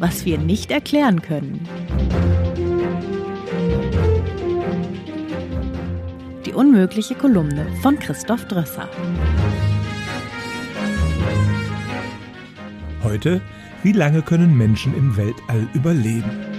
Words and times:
was 0.00 0.24
wir 0.24 0.38
nicht 0.38 0.70
erklären 0.70 1.22
können. 1.22 1.66
Die 6.46 6.52
unmögliche 6.52 7.14
Kolumne 7.14 7.66
von 7.82 7.98
Christoph 7.98 8.46
Drösser. 8.46 8.88
Heute, 13.02 13.40
wie 13.82 13.92
lange 13.92 14.22
können 14.22 14.56
Menschen 14.56 14.96
im 14.96 15.16
Weltall 15.16 15.68
überleben? 15.74 16.57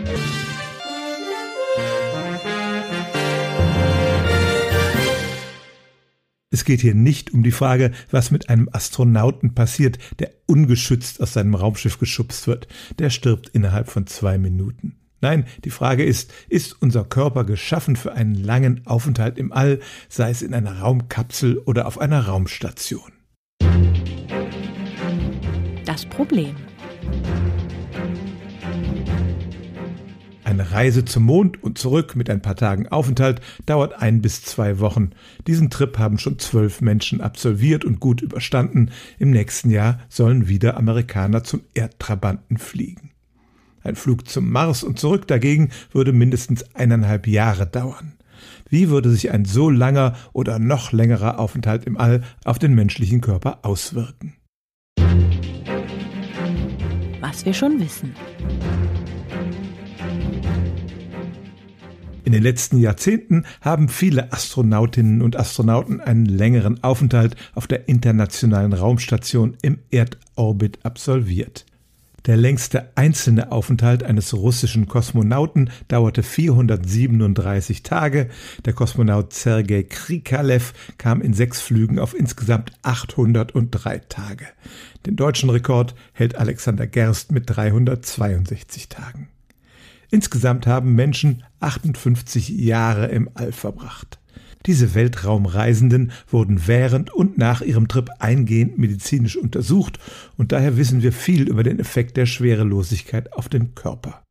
Es 6.60 6.66
geht 6.66 6.82
hier 6.82 6.94
nicht 6.94 7.34
um 7.34 7.42
die 7.42 7.52
Frage, 7.52 7.92
was 8.12 8.32
mit 8.32 8.50
einem 8.50 8.68
Astronauten 8.70 9.56
passiert, 9.56 9.98
der 10.20 10.32
ungeschützt 10.46 11.22
aus 11.22 11.32
seinem 11.32 11.56
Raumschiff 11.56 12.00
geschubst 12.00 12.48
wird. 12.48 12.68
Der 12.98 13.12
stirbt 13.12 13.48
innerhalb 13.48 13.88
von 13.88 14.08
zwei 14.08 14.38
Minuten. 14.38 14.98
Nein, 15.22 15.46
die 15.64 15.70
Frage 15.70 16.04
ist, 16.04 16.34
ist 16.50 16.76
unser 16.82 17.06
Körper 17.06 17.46
geschaffen 17.46 17.96
für 17.96 18.12
einen 18.12 18.36
langen 18.36 18.86
Aufenthalt 18.86 19.38
im 19.38 19.54
All, 19.54 19.80
sei 20.10 20.32
es 20.32 20.42
in 20.42 20.54
einer 20.54 20.82
Raumkapsel 20.82 21.60
oder 21.60 21.88
auf 21.88 21.98
einer 21.98 22.26
Raumstation? 22.26 23.14
Das 25.86 26.06
Problem. 26.08 26.58
Eine 30.60 30.72
Reise 30.74 31.06
zum 31.06 31.24
Mond 31.24 31.64
und 31.64 31.78
zurück 31.78 32.18
mit 32.18 32.30
ein 32.30 32.42
paar 32.42 32.58
Tagen 32.58 32.90
Aufenthalt 32.90 33.40
dauert 33.66 34.02
ein 34.02 34.22
bis 34.22 34.44
zwei 34.44 34.80
Wochen. 34.80 35.12
Diesen 35.48 35.70
Trip 35.70 35.98
haben 35.98 36.18
schon 36.18 36.38
zwölf 36.38 36.82
Menschen 36.82 37.22
absolviert 37.22 37.86
und 37.86 38.02
gut 38.02 38.22
überstanden. 38.22 38.92
Im 39.20 39.32
nächsten 39.32 39.70
Jahr 39.70 40.00
sollen 40.10 40.50
wieder 40.50 40.76
Amerikaner 40.76 41.46
zum 41.46 41.62
Erdtrabanten 41.76 42.58
fliegen. 42.58 43.12
Ein 43.84 43.96
Flug 43.96 44.28
zum 44.28 44.52
Mars 44.52 44.84
und 44.84 45.00
zurück 45.00 45.28
dagegen 45.28 45.70
würde 45.94 46.12
mindestens 46.12 46.76
eineinhalb 46.76 47.26
Jahre 47.26 47.66
dauern. 47.66 48.18
Wie 48.68 48.90
würde 48.90 49.12
sich 49.12 49.32
ein 49.32 49.46
so 49.46 49.70
langer 49.70 50.18
oder 50.34 50.60
noch 50.60 50.92
längerer 50.92 51.40
Aufenthalt 51.40 51.86
im 51.86 51.96
All 51.96 52.22
auf 52.44 52.60
den 52.60 52.76
menschlichen 52.76 53.22
Körper 53.22 53.60
auswirken? 53.62 54.36
Was 57.22 57.46
wir 57.46 57.54
schon 57.54 57.80
wissen. 57.80 58.14
In 62.30 62.34
den 62.34 62.44
letzten 62.44 62.78
Jahrzehnten 62.78 63.44
haben 63.60 63.90
viele 63.90 64.32
Astronautinnen 64.32 65.24
und 65.24 65.36
Astronauten 65.36 66.00
einen 66.00 66.28
längeren 66.28 66.84
Aufenthalt 66.84 67.36
auf 67.56 67.66
der 67.66 67.90
internationalen 67.90 68.74
Raumstation 68.74 69.58
im 69.64 69.80
Erdorbit 69.90 70.78
absolviert. 70.86 71.66
Der 72.28 72.38
längste 72.38 72.92
einzelne 72.94 73.52
Aufenthalt 73.52 74.04
eines 74.04 74.36
russischen 74.36 74.88
Kosmonauten 74.88 75.72
dauerte 75.88 76.22
437 76.22 77.82
Tage. 77.82 78.30
Der 78.64 78.74
Kosmonaut 78.74 79.34
Sergei 79.34 79.82
Krikalev 79.82 80.74
kam 81.00 81.22
in 81.22 81.34
sechs 81.34 81.62
Flügen 81.62 81.98
auf 81.98 82.14
insgesamt 82.14 82.74
803 82.84 84.04
Tage. 84.08 84.46
Den 85.08 85.16
deutschen 85.16 85.50
Rekord 85.50 85.96
hält 86.14 86.36
Alexander 86.36 86.86
Gerst 86.86 87.32
mit 87.32 87.46
362 87.50 88.88
Tagen. 88.88 89.30
Insgesamt 90.12 90.66
haben 90.66 90.96
Menschen 90.96 91.44
58 91.60 92.50
Jahre 92.50 93.08
im 93.08 93.30
All 93.36 93.52
verbracht. 93.52 94.20
Diese 94.66 94.94
Weltraumreisenden 94.94 96.12
wurden 96.28 96.68
während 96.68 97.12
und 97.12 97.38
nach 97.38 97.62
ihrem 97.62 97.88
Trip 97.88 98.10
eingehend 98.20 98.78
medizinisch 98.78 99.38
untersucht 99.38 100.00
und 100.36 100.52
daher 100.52 100.78
wissen 100.78 101.02
wir 101.02 101.14
viel 101.14 101.48
über 101.48 101.64
den 101.64 101.80
Effekt 101.80 102.18
der 102.18 102.26
Schwerelosigkeit 102.26 103.34
auf 103.34 103.48
den 103.48 103.74
Körper. 103.76 104.24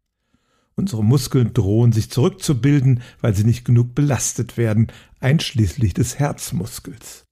Unsere 0.75 1.03
Muskeln 1.03 1.55
drohen 1.55 1.93
sich 1.93 2.11
zurückzubilden, 2.11 3.01
weil 3.21 3.35
sie 3.35 3.45
nicht 3.45 3.65
genug 3.65 3.95
belastet 3.95 4.57
werden, 4.57 4.89
einschließlich 5.19 5.95
des 5.95 6.19
Herzmuskels. 6.19 7.25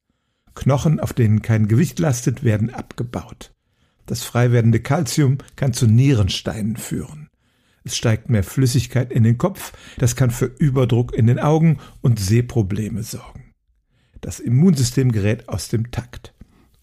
Knochen, 0.54 0.98
auf 0.98 1.12
denen 1.12 1.42
kein 1.42 1.68
Gewicht 1.68 1.98
lastet, 1.98 2.42
werden 2.42 2.74
abgebaut. 2.74 3.52
Das 4.06 4.24
frei 4.24 4.50
werdende 4.52 4.80
Kalzium 4.80 5.38
kann 5.54 5.72
zu 5.72 5.86
Nierensteinen 5.86 6.76
führen. 6.76 7.25
Es 7.86 7.96
steigt 7.96 8.28
mehr 8.30 8.42
Flüssigkeit 8.42 9.12
in 9.12 9.22
den 9.22 9.38
Kopf, 9.38 9.72
das 9.98 10.16
kann 10.16 10.32
für 10.32 10.46
Überdruck 10.46 11.14
in 11.14 11.28
den 11.28 11.38
Augen 11.38 11.78
und 12.00 12.18
Sehprobleme 12.18 13.04
sorgen. 13.04 13.54
Das 14.20 14.40
Immunsystem 14.40 15.12
gerät 15.12 15.48
aus 15.48 15.68
dem 15.68 15.92
Takt. 15.92 16.34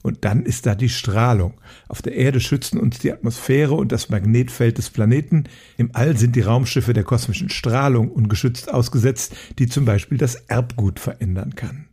Und 0.01 0.23
dann 0.23 0.45
ist 0.45 0.65
da 0.65 0.75
die 0.75 0.87
Strahlung. 0.87 1.59
Auf 1.89 2.01
der 2.01 2.15
Erde 2.15 2.39
schützen 2.39 2.79
uns 2.79 2.99
die 2.99 3.11
Atmosphäre 3.11 3.73
und 3.73 3.91
das 3.91 4.07
Magnetfeld 4.07 4.77
des 4.77 4.91
Planeten. 4.91 5.43
Im 5.75 5.89
All 5.91 6.15
sind 6.15 6.37
die 6.37 6.41
Raumschiffe 6.41 6.93
der 6.93 7.03
kosmischen 7.03 7.49
Strahlung 7.49 8.09
ungeschützt 8.09 8.71
ausgesetzt, 8.71 9.35
die 9.59 9.67
zum 9.67 9.83
Beispiel 9.83 10.17
das 10.17 10.35
Erbgut 10.35 11.01
verändern 11.01 11.55
kann. 11.55 11.87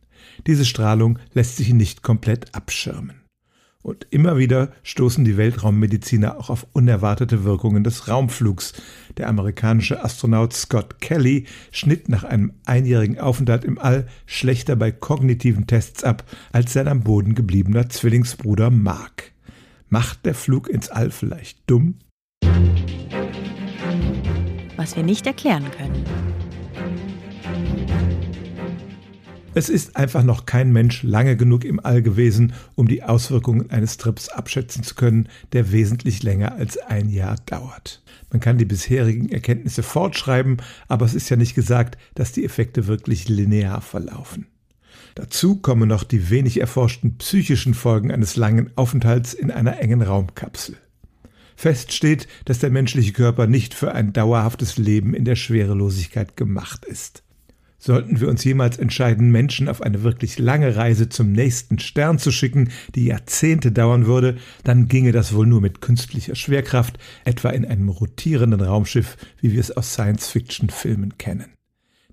Diese 0.47 0.63
Strahlung 0.63 1.19
lässt 1.33 1.57
sich 1.57 1.73
nicht 1.73 2.01
komplett 2.01 2.55
abschirmen. 2.55 3.20
Und 3.83 4.05
immer 4.11 4.37
wieder 4.37 4.71
stoßen 4.83 5.25
die 5.25 5.37
Weltraummediziner 5.37 6.37
auch 6.37 6.49
auf 6.49 6.67
unerwartete 6.73 7.43
Wirkungen 7.43 7.83
des 7.83 8.07
Raumflugs. 8.07 8.73
Der 9.17 9.27
amerikanische 9.27 10.03
Astronaut 10.03 10.53
Scott 10.53 11.01
Kelly 11.01 11.45
schnitt 11.71 12.07
nach 12.07 12.23
einem 12.23 12.53
einjährigen 12.65 13.19
Aufenthalt 13.19 13.65
im 13.65 13.79
All 13.79 14.07
schlechter 14.27 14.75
bei 14.75 14.91
kognitiven 14.91 15.65
Tests 15.65 16.03
ab 16.03 16.23
als 16.51 16.73
sein 16.73 16.87
am 16.87 17.01
Boden 17.01 17.33
gebliebener 17.33 17.89
Zwillingsbruder 17.89 18.69
Mark. 18.69 19.31
Macht 19.89 20.25
der 20.25 20.35
Flug 20.35 20.69
ins 20.69 20.89
All 20.89 21.09
vielleicht 21.09 21.59
dumm? 21.67 21.95
Was 24.77 24.95
wir 24.95 25.03
nicht 25.03 25.25
erklären 25.25 25.65
können. 25.71 26.30
Es 29.53 29.67
ist 29.67 29.97
einfach 29.97 30.23
noch 30.23 30.45
kein 30.45 30.71
Mensch 30.71 31.03
lange 31.03 31.35
genug 31.35 31.65
im 31.65 31.81
All 31.81 32.01
gewesen, 32.01 32.53
um 32.75 32.87
die 32.87 33.03
Auswirkungen 33.03 33.69
eines 33.69 33.97
Trips 33.97 34.29
abschätzen 34.29 34.81
zu 34.81 34.95
können, 34.95 35.27
der 35.51 35.73
wesentlich 35.73 36.23
länger 36.23 36.53
als 36.53 36.77
ein 36.77 37.09
Jahr 37.09 37.35
dauert. 37.45 38.01
Man 38.31 38.39
kann 38.39 38.57
die 38.57 38.65
bisherigen 38.65 39.27
Erkenntnisse 39.27 39.83
fortschreiben, 39.83 40.57
aber 40.87 41.05
es 41.05 41.13
ist 41.13 41.29
ja 41.29 41.35
nicht 41.35 41.53
gesagt, 41.53 41.97
dass 42.15 42.31
die 42.31 42.45
Effekte 42.45 42.87
wirklich 42.87 43.27
linear 43.27 43.81
verlaufen. 43.81 44.47
Dazu 45.15 45.57
kommen 45.57 45.89
noch 45.89 46.05
die 46.05 46.29
wenig 46.29 46.61
erforschten 46.61 47.17
psychischen 47.17 47.73
Folgen 47.73 48.09
eines 48.09 48.37
langen 48.37 48.71
Aufenthalts 48.77 49.33
in 49.33 49.51
einer 49.51 49.79
engen 49.79 50.01
Raumkapsel. 50.01 50.77
Fest 51.57 51.91
steht, 51.91 52.29
dass 52.45 52.59
der 52.59 52.69
menschliche 52.69 53.11
Körper 53.11 53.47
nicht 53.47 53.73
für 53.73 53.91
ein 53.91 54.13
dauerhaftes 54.13 54.77
Leben 54.77 55.13
in 55.13 55.25
der 55.25 55.35
Schwerelosigkeit 55.35 56.37
gemacht 56.37 56.85
ist. 56.85 57.23
Sollten 57.83 58.21
wir 58.21 58.27
uns 58.27 58.43
jemals 58.43 58.77
entscheiden, 58.77 59.31
Menschen 59.31 59.67
auf 59.67 59.81
eine 59.81 60.03
wirklich 60.03 60.37
lange 60.37 60.75
Reise 60.75 61.09
zum 61.09 61.31
nächsten 61.31 61.79
Stern 61.79 62.19
zu 62.19 62.31
schicken, 62.31 62.69
die 62.93 63.05
Jahrzehnte 63.05 63.71
dauern 63.71 64.05
würde, 64.05 64.37
dann 64.63 64.87
ginge 64.87 65.11
das 65.11 65.33
wohl 65.33 65.47
nur 65.47 65.61
mit 65.61 65.81
künstlicher 65.81 66.35
Schwerkraft, 66.35 66.99
etwa 67.25 67.49
in 67.49 67.65
einem 67.65 67.89
rotierenden 67.89 68.61
Raumschiff, 68.61 69.17
wie 69.39 69.51
wir 69.53 69.59
es 69.59 69.75
aus 69.75 69.93
Science-Fiction-Filmen 69.93 71.17
kennen. 71.17 71.53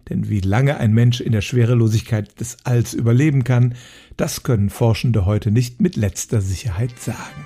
Denn 0.09 0.31
wie 0.31 0.41
lange 0.41 0.79
ein 0.79 0.95
Mensch 0.95 1.21
in 1.21 1.33
der 1.33 1.43
Schwerelosigkeit 1.43 2.41
des 2.41 2.57
Alls 2.65 2.95
überleben 2.95 3.45
kann, 3.45 3.75
das 4.17 4.45
können 4.45 4.71
Forschende 4.71 5.27
heute 5.27 5.51
nicht 5.51 5.83
mit 5.83 5.97
letzter 5.97 6.41
Sicherheit 6.41 6.99
sagen. 6.99 7.45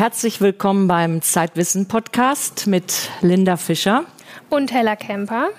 Herzlich 0.00 0.40
willkommen 0.40 0.88
beim 0.88 1.20
Zeitwissen 1.20 1.86
Podcast 1.86 2.66
mit 2.66 3.10
Linda 3.20 3.58
Fischer 3.58 4.06
und 4.48 4.72
Hella 4.72 4.96
Kemper 4.96 5.50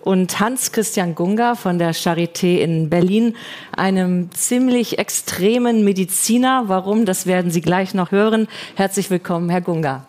und 0.00 0.40
Hans-Christian 0.40 1.14
Gunga 1.14 1.54
von 1.54 1.78
der 1.78 1.92
Charité 1.92 2.60
in 2.60 2.88
Berlin, 2.88 3.36
einem 3.76 4.30
ziemlich 4.32 4.98
extremen 4.98 5.84
Mediziner. 5.84 6.62
Warum, 6.68 7.04
das 7.04 7.26
werden 7.26 7.50
Sie 7.50 7.60
gleich 7.60 7.92
noch 7.92 8.10
hören. 8.10 8.48
Herzlich 8.74 9.10
willkommen, 9.10 9.50
Herr 9.50 9.60
Gunga. 9.60 10.06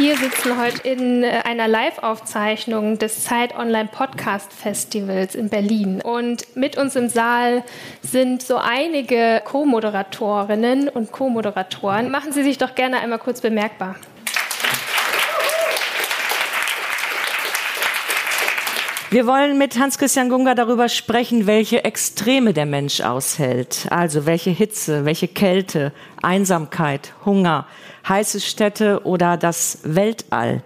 Wir 0.00 0.16
sitzen 0.16 0.58
heute 0.58 0.88
in 0.88 1.22
äh, 1.22 1.42
einer 1.44 1.68
Live-Aufzeichnung 1.68 2.96
des 2.96 3.22
Zeit 3.24 3.54
Online 3.54 3.90
Podcast 3.92 4.50
Festivals 4.50 5.34
in 5.34 5.50
Berlin. 5.50 6.00
Und 6.00 6.56
mit 6.56 6.78
uns 6.78 6.96
im 6.96 7.10
Saal 7.10 7.62
sind 8.00 8.40
so 8.40 8.56
einige 8.56 9.42
Co-Moderatorinnen 9.44 10.88
und 10.88 11.12
Co-Moderatoren. 11.12 12.10
Machen 12.10 12.32
Sie 12.32 12.42
sich 12.42 12.56
doch 12.56 12.74
gerne 12.74 13.00
einmal 13.00 13.18
kurz 13.18 13.42
bemerkbar. 13.42 13.96
Wir 19.12 19.26
wollen 19.26 19.58
mit 19.58 19.76
Hans-Christian 19.76 20.28
Gunga 20.28 20.54
darüber 20.54 20.88
sprechen, 20.88 21.48
welche 21.48 21.82
Extreme 21.82 22.52
der 22.54 22.64
Mensch 22.64 23.00
aushält. 23.00 23.88
Also 23.90 24.24
welche 24.24 24.50
Hitze, 24.50 25.04
welche 25.04 25.26
Kälte, 25.26 25.92
Einsamkeit, 26.22 27.12
Hunger, 27.24 27.66
heiße 28.08 28.40
Städte 28.40 29.04
oder 29.04 29.36
das 29.36 29.78
Weltall. 29.84 30.62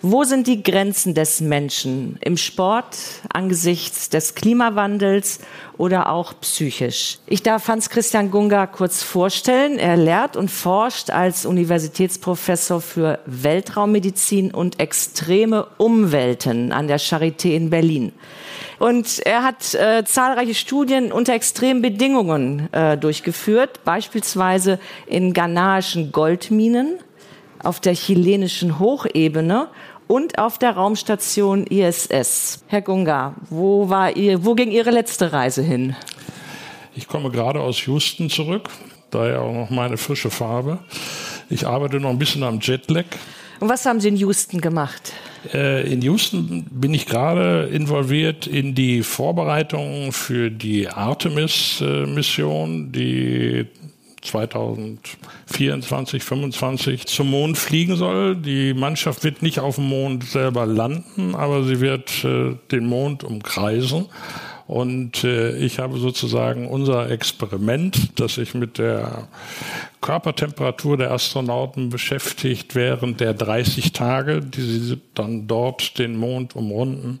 Wo 0.00 0.22
sind 0.22 0.46
die 0.46 0.62
Grenzen 0.62 1.14
des 1.14 1.40
Menschen 1.40 2.18
im 2.20 2.36
Sport, 2.36 2.96
angesichts 3.32 4.08
des 4.08 4.36
Klimawandels 4.36 5.40
oder 5.76 6.10
auch 6.10 6.34
psychisch? 6.40 7.18
Ich 7.26 7.42
darf 7.42 7.66
Hans-Christian 7.66 8.30
Gunga 8.30 8.68
kurz 8.68 9.02
vorstellen. 9.02 9.78
Er 9.78 9.96
lehrt 9.96 10.36
und 10.36 10.50
forscht 10.52 11.10
als 11.10 11.44
Universitätsprofessor 11.44 12.80
für 12.80 13.18
Weltraummedizin 13.26 14.52
und 14.52 14.78
extreme 14.78 15.66
Umwelten 15.78 16.70
an 16.70 16.86
der 16.86 17.00
Charité 17.00 17.56
in 17.56 17.70
Berlin. 17.70 18.12
Und 18.78 19.18
er 19.26 19.42
hat 19.42 19.74
äh, 19.74 20.04
zahlreiche 20.04 20.54
Studien 20.54 21.10
unter 21.10 21.34
extremen 21.34 21.82
Bedingungen 21.82 22.72
äh, 22.72 22.96
durchgeführt, 22.96 23.84
beispielsweise 23.84 24.78
in 25.06 25.32
ghanaischen 25.32 26.12
Goldminen, 26.12 26.98
auf 27.62 27.80
der 27.80 27.94
chilenischen 27.94 28.78
Hochebene 28.78 29.68
und 30.06 30.38
auf 30.38 30.58
der 30.58 30.72
Raumstation 30.72 31.66
ISS. 31.66 32.64
Herr 32.68 32.82
Gunga, 32.82 33.34
wo, 33.50 33.88
war 33.88 34.16
ihr, 34.16 34.44
wo 34.44 34.54
ging 34.54 34.70
Ihre 34.70 34.90
letzte 34.90 35.32
Reise 35.32 35.62
hin? 35.62 35.96
Ich 36.94 37.08
komme 37.08 37.30
gerade 37.30 37.60
aus 37.60 37.86
Houston 37.86 38.30
zurück, 38.30 38.70
daher 39.10 39.42
auch 39.42 39.52
noch 39.52 39.70
meine 39.70 39.96
frische 39.96 40.30
Farbe. 40.30 40.78
Ich 41.50 41.66
arbeite 41.66 41.98
noch 42.00 42.10
ein 42.10 42.18
bisschen 42.18 42.42
am 42.42 42.60
Jetlag. 42.60 43.04
Und 43.60 43.68
was 43.68 43.84
haben 43.86 44.00
Sie 44.00 44.08
in 44.08 44.16
Houston 44.16 44.60
gemacht? 44.60 45.12
Äh, 45.52 45.92
in 45.92 46.02
Houston 46.02 46.66
bin 46.70 46.94
ich 46.94 47.06
gerade 47.06 47.68
involviert 47.72 48.46
in 48.46 48.74
die 48.74 49.02
Vorbereitungen 49.02 50.12
für 50.12 50.50
die 50.50 50.88
Artemis-Mission, 50.88 52.92
die 52.92 53.66
2024, 54.22 56.22
2025 56.22 57.06
zum 57.06 57.30
Mond 57.30 57.56
fliegen 57.56 57.96
soll. 57.96 58.36
Die 58.36 58.74
Mannschaft 58.74 59.24
wird 59.24 59.42
nicht 59.42 59.60
auf 59.60 59.76
dem 59.76 59.88
Mond 59.88 60.24
selber 60.24 60.66
landen, 60.66 61.34
aber 61.34 61.64
sie 61.64 61.80
wird 61.80 62.24
äh, 62.24 62.56
den 62.70 62.86
Mond 62.86 63.24
umkreisen. 63.24 64.06
Und 64.68 65.24
äh, 65.24 65.56
ich 65.56 65.78
habe 65.78 65.98
sozusagen 65.98 66.68
unser 66.68 67.10
Experiment, 67.10 68.20
das 68.20 68.34
sich 68.34 68.52
mit 68.52 68.76
der 68.76 69.26
Körpertemperatur 70.02 70.98
der 70.98 71.10
Astronauten 71.10 71.88
beschäftigt 71.88 72.74
während 72.74 73.20
der 73.20 73.32
30 73.32 73.94
Tage, 73.94 74.42
die 74.42 74.60
sie 74.60 75.00
dann 75.14 75.46
dort 75.48 75.98
den 75.98 76.18
Mond 76.18 76.54
umrunden, 76.54 77.20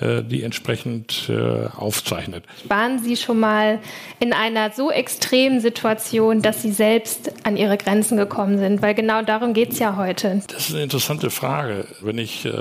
äh, 0.00 0.22
die 0.22 0.42
entsprechend 0.42 1.30
äh, 1.30 1.66
aufzeichnet. 1.74 2.44
Waren 2.68 3.02
Sie 3.02 3.16
schon 3.16 3.40
mal 3.40 3.78
in 4.20 4.34
einer 4.34 4.70
so 4.72 4.90
extremen 4.90 5.60
Situation, 5.60 6.42
dass 6.42 6.60
Sie 6.60 6.72
selbst 6.72 7.32
an 7.44 7.56
Ihre 7.56 7.78
Grenzen 7.78 8.18
gekommen 8.18 8.58
sind? 8.58 8.82
Weil 8.82 8.94
genau 8.94 9.22
darum 9.22 9.54
geht 9.54 9.72
es 9.72 9.78
ja 9.78 9.96
heute. 9.96 10.42
Das 10.48 10.68
ist 10.68 10.74
eine 10.74 10.82
interessante 10.82 11.30
Frage. 11.30 11.86
Wenn 12.02 12.18
ich 12.18 12.44
äh, 12.44 12.52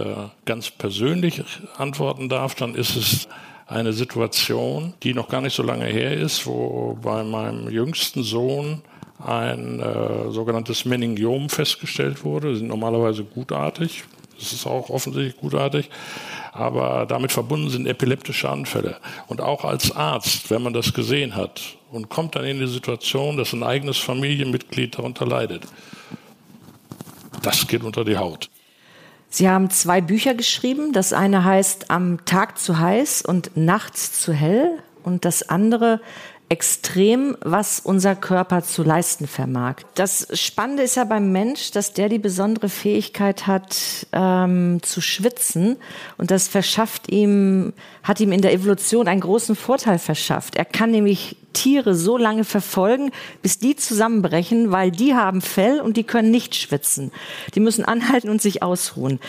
ganz 0.45 0.71
persönlich 0.71 1.43
antworten 1.75 2.29
darf, 2.29 2.55
dann 2.55 2.75
ist 2.75 2.95
es 2.95 3.27
eine 3.71 3.93
Situation, 3.93 4.93
die 5.01 5.13
noch 5.13 5.29
gar 5.29 5.41
nicht 5.41 5.55
so 5.55 5.63
lange 5.63 5.85
her 5.85 6.13
ist, 6.13 6.45
wo 6.45 6.97
bei 7.01 7.23
meinem 7.23 7.69
jüngsten 7.69 8.21
Sohn 8.21 8.81
ein 9.25 9.79
äh, 9.79 10.29
sogenanntes 10.31 10.83
Meningiom 10.83 11.49
festgestellt 11.49 12.25
wurde. 12.25 12.51
Die 12.51 12.57
sind 12.57 12.67
normalerweise 12.67 13.23
gutartig. 13.23 14.03
Das 14.37 14.51
ist 14.51 14.67
auch 14.67 14.89
offensichtlich 14.89 15.37
gutartig. 15.37 15.89
Aber 16.51 17.05
damit 17.05 17.31
verbunden 17.31 17.69
sind 17.69 17.87
epileptische 17.87 18.49
Anfälle. 18.49 18.97
Und 19.27 19.39
auch 19.39 19.63
als 19.63 19.95
Arzt, 19.95 20.49
wenn 20.49 20.63
man 20.63 20.73
das 20.73 20.93
gesehen 20.93 21.35
hat 21.35 21.61
und 21.91 22.09
kommt 22.09 22.35
dann 22.35 22.43
in 22.43 22.59
die 22.59 22.67
Situation, 22.67 23.37
dass 23.37 23.53
ein 23.53 23.63
eigenes 23.63 23.97
Familienmitglied 23.97 24.97
darunter 24.97 25.25
leidet, 25.25 25.63
das 27.41 27.67
geht 27.67 27.83
unter 27.83 28.03
die 28.03 28.17
Haut. 28.17 28.50
Sie 29.33 29.49
haben 29.49 29.69
zwei 29.69 30.01
Bücher 30.01 30.35
geschrieben. 30.35 30.91
Das 30.91 31.13
eine 31.13 31.45
heißt 31.45 31.89
Am 31.89 32.25
Tag 32.25 32.59
zu 32.59 32.79
heiß 32.79 33.21
und 33.21 33.55
nachts 33.55 34.21
zu 34.21 34.33
hell. 34.33 34.77
Und 35.03 35.23
das 35.23 35.47
andere 35.47 36.01
extrem, 36.51 37.37
was 37.39 37.79
unser 37.79 38.13
Körper 38.13 38.61
zu 38.61 38.83
leisten 38.83 39.25
vermag. 39.25 39.75
Das 39.95 40.27
Spannende 40.33 40.83
ist 40.83 40.95
ja 40.95 41.05
beim 41.05 41.31
Mensch, 41.31 41.71
dass 41.71 41.93
der 41.93 42.09
die 42.09 42.19
besondere 42.19 42.67
Fähigkeit 42.67 43.47
hat, 43.47 44.05
ähm, 44.11 44.79
zu 44.83 44.99
schwitzen. 44.99 45.77
Und 46.17 46.29
das 46.29 46.49
verschafft 46.49 47.09
ihm, 47.09 47.71
hat 48.03 48.19
ihm 48.19 48.33
in 48.33 48.41
der 48.41 48.51
Evolution 48.51 49.07
einen 49.07 49.21
großen 49.21 49.55
Vorteil 49.55 49.97
verschafft. 49.97 50.57
Er 50.57 50.65
kann 50.65 50.91
nämlich 50.91 51.37
Tiere 51.53 51.95
so 51.95 52.17
lange 52.17 52.43
verfolgen, 52.43 53.11
bis 53.41 53.59
die 53.59 53.77
zusammenbrechen, 53.77 54.71
weil 54.73 54.91
die 54.91 55.15
haben 55.15 55.39
Fell 55.39 55.79
und 55.79 55.95
die 55.95 56.03
können 56.03 56.31
nicht 56.31 56.55
schwitzen. 56.55 57.13
Die 57.55 57.61
müssen 57.61 57.85
anhalten 57.85 58.29
und 58.29 58.41
sich 58.41 58.61
ausruhen. 58.61 59.21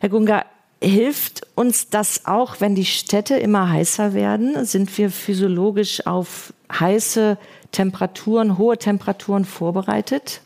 Herr 0.00 0.08
Gunga, 0.08 0.46
Hilft 0.82 1.46
uns 1.54 1.88
das 1.88 2.26
auch, 2.26 2.60
wenn 2.60 2.74
die 2.74 2.84
Städte 2.84 3.36
immer 3.36 3.70
heißer 3.70 4.12
werden? 4.12 4.64
Sind 4.64 4.96
wir 4.98 5.10
physiologisch 5.10 6.06
auf 6.06 6.52
heiße 6.72 7.38
Temperaturen, 7.72 8.58
hohe 8.58 8.76
Temperaturen 8.76 9.44
vorbereitet? 9.44 10.42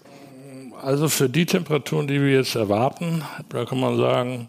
Also 0.82 1.08
für 1.08 1.28
die 1.28 1.44
Temperaturen, 1.44 2.06
die 2.06 2.20
wir 2.20 2.30
jetzt 2.30 2.54
erwarten, 2.54 3.22
da 3.48 3.64
kann 3.64 3.80
man 3.80 3.96
sagen, 3.96 4.48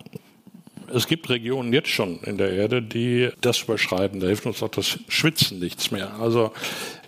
es 0.94 1.08
gibt 1.08 1.30
Regionen 1.30 1.74
jetzt 1.74 1.90
schon 1.90 2.20
in 2.24 2.38
der 2.38 2.52
Erde, 2.52 2.82
die 2.82 3.30
das 3.42 3.62
überschreiten. 3.62 4.20
Da 4.20 4.28
hilft 4.28 4.46
uns 4.46 4.62
auch 4.64 4.70
das 4.70 5.00
Schwitzen 5.08 5.60
nichts 5.60 5.92
mehr. 5.92 6.14
Also 6.20 6.52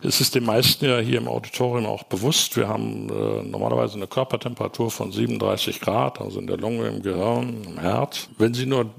es 0.02 0.22
ist 0.22 0.36
den 0.36 0.46
meisten 0.46 0.86
ja 0.86 1.00
hier 1.00 1.18
im 1.18 1.28
Auditorium 1.28 1.86
auch 1.86 2.04
bewusst. 2.04 2.58
Wir 2.58 2.68
haben 2.68 3.10
äh, 3.10 3.44
normalerweise 3.44 3.96
eine 3.96 4.08
Körpertemperatur 4.08 4.92
von 4.92 5.12
37 5.12 5.80
Grad, 5.80 6.22
also 6.22 6.40
in 6.40 6.48
der 6.48 6.58
Lunge, 6.58 6.88
im 6.88 7.02
Gehirn, 7.02 7.64
im 7.66 7.80
Herz. 7.80 8.30
Wenn 8.38 8.54
Sie 8.54 8.66
nur 8.66 8.90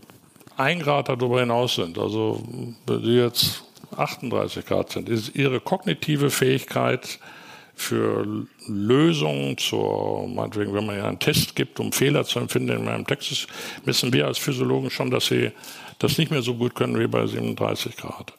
ein 0.57 0.81
Grad 0.81 1.09
darüber 1.09 1.41
hinaus 1.41 1.75
sind, 1.75 1.99
also 1.99 2.43
wenn 2.87 3.05
Sie 3.05 3.17
jetzt 3.17 3.65
38 3.97 4.65
Grad 4.65 4.91
sind, 4.91 5.09
ist 5.09 5.35
Ihre 5.35 5.61
kognitive 5.61 6.31
Fähigkeit 6.31 7.19
für 7.75 8.47
Lösungen 8.67 9.57
zur, 9.59 10.29
meinetwegen, 10.29 10.75
wenn 10.75 10.87
man 10.87 10.97
ja 10.97 11.07
einen 11.07 11.19
Test 11.19 11.57
gibt, 11.57 11.81
um 11.81 11.93
Fehler 11.93 12.25
zu 12.25 12.39
empfinden 12.39 12.77
in 12.77 12.85
meinem 12.85 13.07
Text, 13.07 13.47
wissen 13.85 14.13
wir 14.13 14.27
als 14.27 14.39
Physiologen 14.39 14.91
schon, 14.91 15.11
dass 15.11 15.27
sie 15.27 15.51
das 15.99 16.19
nicht 16.19 16.31
mehr 16.31 16.43
so 16.43 16.55
gut 16.55 16.75
können 16.75 16.99
wie 16.99 17.07
bei 17.07 17.27
37 17.27 17.97
Grad. 17.97 18.35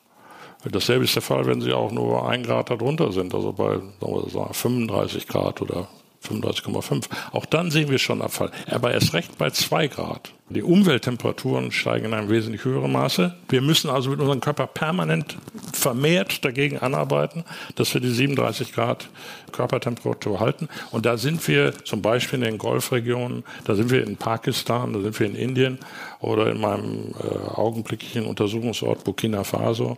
Dasselbe 0.65 1.03
ist 1.03 1.15
der 1.15 1.21
Fall, 1.21 1.45
wenn 1.45 1.62
sie 1.62 1.74
auch 1.74 1.91
nur 1.91 2.27
ein 2.30 2.44
Grad 2.44 2.69
darunter 2.69 3.12
sind, 3.12 3.33
also 3.33 3.51
bei 3.51 3.80
sagen 4.00 4.33
wir, 4.33 4.53
35 4.53 5.27
Grad 5.27 5.62
oder 5.62 5.89
35,5. 6.24 7.06
Auch 7.31 7.46
dann 7.46 7.72
sehen 7.72 7.90
wir 7.90 8.00
schon 8.00 8.22
Abfall. 8.22 8.52
Aber 8.68 8.92
erst 8.92 9.14
recht 9.14 9.38
bei 9.38 9.50
zwei 9.50 9.88
Grad. 9.88 10.31
Die 10.50 10.62
Umwelttemperaturen 10.62 11.72
steigen 11.72 12.06
in 12.06 12.14
einem 12.14 12.30
wesentlich 12.30 12.64
höheren 12.64 12.92
Maße. 12.92 13.34
Wir 13.50 13.62
müssen 13.62 13.90
also 13.90 14.12
mit 14.12 14.20
unserem 14.20 14.39
Körper 14.39 14.68
permanent 14.68 15.38
vermehrt 15.72 16.46
dagegen 16.46 16.77
anarbeiten, 16.77 17.44
dass 17.75 17.94
wir 17.94 18.01
die 18.01 18.12
37 18.12 18.72
Grad 18.72 19.10
Körpertemperatur 19.51 20.39
halten. 20.39 20.68
Und 20.92 21.06
da 21.06 21.18
sind 21.18 21.48
wir 21.48 21.74
zum 21.86 22.01
Beispiel 22.01 22.39
in 22.39 22.46
den 22.46 22.58
Golfregionen, 22.58 23.44
da 23.65 23.74
sind 23.74 23.89
wir 23.89 24.06
in 24.06 24.18
Pakistan, 24.18 24.94
da 24.94 25.00
sind 25.00 25.20
wir 25.20 25.25
in 25.25 25.36
Indien 25.36 25.80
oder 26.20 26.51
in 26.51 26.62
meinem 26.62 27.15
äh, 27.20 27.50
augenblicklichen 27.56 28.25
Untersuchungsort 28.25 29.03
Burkina 29.03 29.44
Faso. 29.44 29.98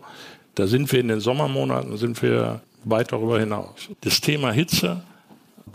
Da 0.54 0.66
sind 0.66 0.90
wir 0.90 1.00
in 1.00 1.08
den 1.08 1.20
Sommermonaten, 1.20 1.98
sind 1.98 2.22
wir 2.22 2.60
weit 2.84 3.12
darüber 3.12 3.38
hinaus. 3.38 3.90
Das 4.00 4.20
Thema 4.20 4.52
Hitze 4.52 5.02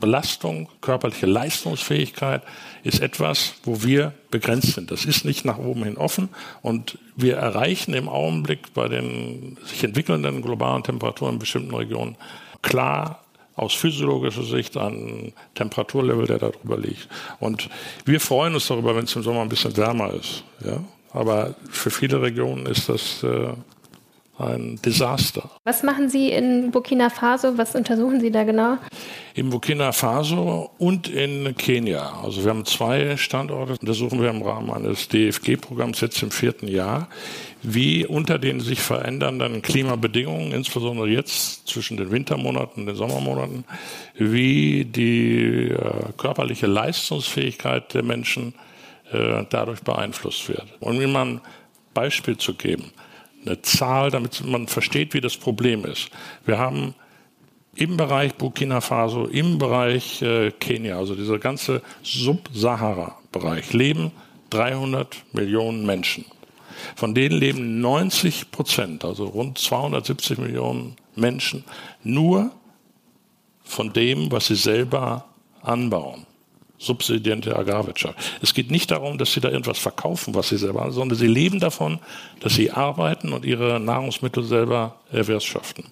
Belastung, 0.01 0.67
körperliche 0.81 1.27
Leistungsfähigkeit 1.27 2.41
ist 2.83 2.99
etwas, 2.99 3.53
wo 3.63 3.83
wir 3.83 4.13
begrenzt 4.29 4.73
sind. 4.73 4.91
Das 4.91 5.05
ist 5.05 5.23
nicht 5.23 5.45
nach 5.45 5.57
oben 5.57 5.85
hin 5.85 5.95
offen 5.95 6.27
und 6.61 6.97
wir 7.15 7.37
erreichen 7.37 7.93
im 7.93 8.09
Augenblick 8.09 8.73
bei 8.73 8.89
den 8.89 9.57
sich 9.65 9.85
entwickelnden 9.85 10.41
globalen 10.41 10.83
Temperaturen 10.83 11.35
in 11.35 11.39
bestimmten 11.39 11.73
Regionen 11.73 12.17
klar 12.61 13.23
aus 13.55 13.73
physiologischer 13.73 14.43
Sicht 14.43 14.75
ein 14.75 15.33
Temperaturlevel, 15.55 16.25
der 16.25 16.39
darüber 16.39 16.77
liegt. 16.77 17.07
Und 17.39 17.69
wir 18.05 18.19
freuen 18.19 18.55
uns 18.55 18.67
darüber, 18.67 18.95
wenn 18.95 19.05
es 19.05 19.15
im 19.15 19.23
Sommer 19.23 19.41
ein 19.41 19.49
bisschen 19.49 19.75
wärmer 19.77 20.13
ist. 20.13 20.43
Ja? 20.65 20.83
Aber 21.13 21.55
für 21.69 21.91
viele 21.91 22.21
Regionen 22.21 22.65
ist 22.65 22.89
das 22.89 23.23
äh, 23.23 23.53
ein 24.41 24.79
Desaster. 24.83 25.49
Was 25.63 25.83
machen 25.83 26.09
Sie 26.09 26.29
in 26.29 26.71
Burkina 26.71 27.09
Faso? 27.09 27.57
Was 27.57 27.75
untersuchen 27.75 28.19
Sie 28.19 28.31
da 28.31 28.43
genau? 28.43 28.77
In 29.33 29.49
Burkina 29.49 29.91
Faso 29.91 30.71
und 30.77 31.07
in 31.07 31.55
Kenia. 31.55 32.21
Also 32.23 32.43
wir 32.43 32.49
haben 32.49 32.65
zwei 32.65 33.17
Standorte. 33.17 33.77
Untersuchen 33.79 34.21
wir 34.21 34.29
im 34.29 34.41
Rahmen 34.41 34.71
eines 34.71 35.07
DFG-Programms 35.07 36.01
jetzt 36.01 36.21
im 36.23 36.31
vierten 36.31 36.67
Jahr, 36.67 37.07
wie 37.61 38.05
unter 38.05 38.39
den 38.39 38.59
sich 38.59 38.81
verändernden 38.81 39.61
Klimabedingungen, 39.61 40.51
insbesondere 40.51 41.07
jetzt 41.07 41.67
zwischen 41.67 41.97
den 41.97 42.11
Wintermonaten 42.11 42.81
und 42.81 42.87
den 42.87 42.95
Sommermonaten, 42.95 43.63
wie 44.15 44.85
die 44.85 45.69
äh, 45.69 45.77
körperliche 46.17 46.67
Leistungsfähigkeit 46.67 47.93
der 47.93 48.03
Menschen 48.03 48.53
äh, 49.11 49.45
dadurch 49.49 49.81
beeinflusst 49.81 50.49
wird. 50.49 50.65
Und 50.79 50.99
wie 50.99 51.07
man 51.07 51.41
Beispiel 51.93 52.37
zu 52.37 52.53
geben 52.53 52.91
eine 53.45 53.61
Zahl, 53.61 54.11
damit 54.11 54.45
man 54.45 54.67
versteht, 54.67 55.13
wie 55.13 55.21
das 55.21 55.37
Problem 55.37 55.85
ist. 55.85 56.09
Wir 56.45 56.57
haben 56.57 56.95
im 57.75 57.97
Bereich 57.97 58.35
Burkina 58.35 58.81
Faso, 58.81 59.25
im 59.25 59.57
Bereich 59.57 60.21
äh, 60.21 60.51
Kenia, 60.51 60.97
also 60.97 61.15
dieser 61.15 61.39
ganze 61.39 61.81
Sub-Sahara-Bereich, 62.03 63.73
leben 63.73 64.11
300 64.49 65.23
Millionen 65.33 65.85
Menschen. 65.85 66.25
Von 66.95 67.13
denen 67.15 67.37
leben 67.37 67.79
90 67.79 68.51
Prozent, 68.51 69.05
also 69.05 69.25
rund 69.25 69.57
270 69.57 70.37
Millionen 70.39 70.95
Menschen, 71.15 71.63
nur 72.03 72.51
von 73.63 73.93
dem, 73.93 74.31
was 74.31 74.47
sie 74.47 74.55
selber 74.55 75.25
anbauen. 75.61 76.25
Subsidiente 76.81 77.55
Agrarwirtschaft. 77.55 78.17
Es 78.41 78.55
geht 78.55 78.71
nicht 78.71 78.89
darum, 78.89 79.19
dass 79.19 79.33
sie 79.33 79.39
da 79.39 79.49
irgendwas 79.49 79.77
verkaufen, 79.77 80.33
was 80.33 80.49
sie 80.49 80.57
selber, 80.57 80.81
haben, 80.81 80.91
sondern 80.91 81.17
sie 81.17 81.27
leben 81.27 81.59
davon, 81.59 81.99
dass 82.39 82.55
sie 82.55 82.71
arbeiten 82.71 83.33
und 83.33 83.45
ihre 83.45 83.79
Nahrungsmittel 83.79 84.43
selber 84.43 84.95
erwirtschaften. 85.11 85.85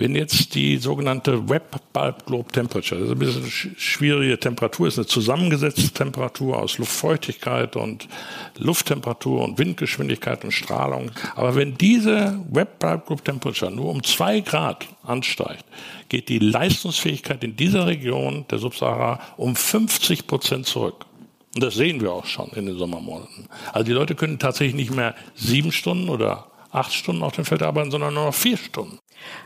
Wenn 0.00 0.14
jetzt 0.14 0.54
die 0.54 0.78
sogenannte 0.78 1.50
Web 1.50 1.78
Bulb 1.92 2.24
Globe 2.24 2.50
Temperature, 2.50 2.98
das 2.98 3.10
ist 3.10 3.14
ein 3.14 3.18
bisschen 3.18 3.74
schwierige 3.76 4.40
Temperatur, 4.40 4.88
ist 4.88 4.96
eine 4.96 5.06
zusammengesetzte 5.06 5.90
Temperatur 5.90 6.58
aus 6.58 6.78
Luftfeuchtigkeit 6.78 7.76
und 7.76 8.08
Lufttemperatur 8.56 9.44
und 9.44 9.58
Windgeschwindigkeit 9.58 10.42
und 10.42 10.52
Strahlung. 10.52 11.10
Aber 11.36 11.54
wenn 11.54 11.76
diese 11.76 12.42
Web 12.50 12.78
Bulb 12.78 13.08
Globe 13.08 13.22
Temperature 13.22 13.70
nur 13.70 13.90
um 13.90 14.02
zwei 14.02 14.40
Grad 14.40 14.88
ansteigt, 15.02 15.66
geht 16.08 16.30
die 16.30 16.38
Leistungsfähigkeit 16.38 17.44
in 17.44 17.54
dieser 17.54 17.86
Region 17.86 18.46
der 18.50 18.56
Subsahara 18.56 19.20
um 19.36 19.54
50 19.54 20.26
Prozent 20.26 20.64
zurück. 20.64 21.04
Und 21.54 21.62
das 21.62 21.74
sehen 21.74 22.00
wir 22.00 22.12
auch 22.12 22.24
schon 22.24 22.48
in 22.52 22.64
den 22.64 22.78
Sommermonaten. 22.78 23.50
Also 23.70 23.84
die 23.84 23.92
Leute 23.92 24.14
können 24.14 24.38
tatsächlich 24.38 24.76
nicht 24.76 24.94
mehr 24.94 25.14
sieben 25.34 25.72
Stunden 25.72 26.08
oder 26.08 26.46
acht 26.72 26.94
Stunden 26.94 27.22
auf 27.22 27.34
dem 27.34 27.44
Feld 27.44 27.62
arbeiten, 27.62 27.90
sondern 27.90 28.14
nur 28.14 28.24
noch 28.24 28.34
vier 28.34 28.56
Stunden. 28.56 28.98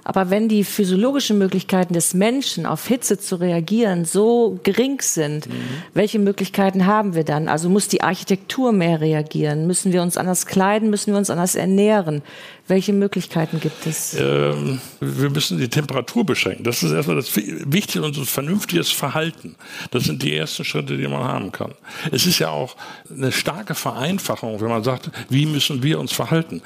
Aber 0.05 0.31
wenn 0.31 0.49
die 0.49 0.65
physiologischen 0.65 1.39
Möglichkeiten 1.39 1.95
des 1.95 2.15
Menschen 2.15 2.67
auf 2.67 2.87
Hitze 2.87 3.19
zu 3.19 3.37
reagieren 3.37 4.05
so 4.05 4.61
gering 4.63 5.01
sind, 5.01 5.49
mhm. 5.49 5.53
welche 5.95 6.19
Möglichkeiten 6.19 6.87
haben 6.87 7.15
wir 7.15 7.25
dann? 7.25 7.49
Also 7.49 7.69
muss 7.69 7.89
die 7.89 8.03
Architektur 8.03 8.73
mehr 8.73 9.01
reagieren? 9.01 9.67
Müssen 9.67 9.93
wir 9.93 10.03
uns 10.03 10.17
anders 10.17 10.47
kleiden? 10.47 10.91
Müssen 10.91 11.13
wir 11.13 11.19
uns 11.19 11.31
anders 11.31 11.55
ernähren? 11.55 12.23
Welche 12.67 12.95
Möglichkeiten 12.95 13.61
gibt 13.61 13.87
es? 13.87 14.15
Ähm, 14.19 14.81
wir 15.01 15.29
müssen 15.29 15.59
die 15.59 15.69
Temperatur 15.69 16.25
beschränken. 16.25 16.65
Das 16.65 16.83
ist 16.83 16.93
erstmal 16.93 17.17
das 17.17 17.37
Wichtige 17.37 18.03
und 18.03 18.15
so 18.15 18.25
vernünftiges 18.25 18.91
Verhalten. 18.91 19.57
Das 19.91 20.05
sind 20.05 20.23
die 20.23 20.35
ersten 20.35 20.65
Schritte, 20.65 20.97
die 20.97 21.07
man 21.07 21.25
haben 21.25 21.53
kann. 21.53 21.73
Es 22.11 22.25
ist 22.25 22.39
ja 22.39 22.49
auch 22.49 22.77
eine 23.11 23.33
starke 23.33 23.75
Vereinfachung, 23.75 24.63
wenn 24.63 24.69
man 24.69 24.83
sagt, 24.83 25.11
wie 25.29 25.45
müssen 25.45 25.83
wir 25.83 26.01
uns 26.01 26.13
verhalten? 26.13 26.63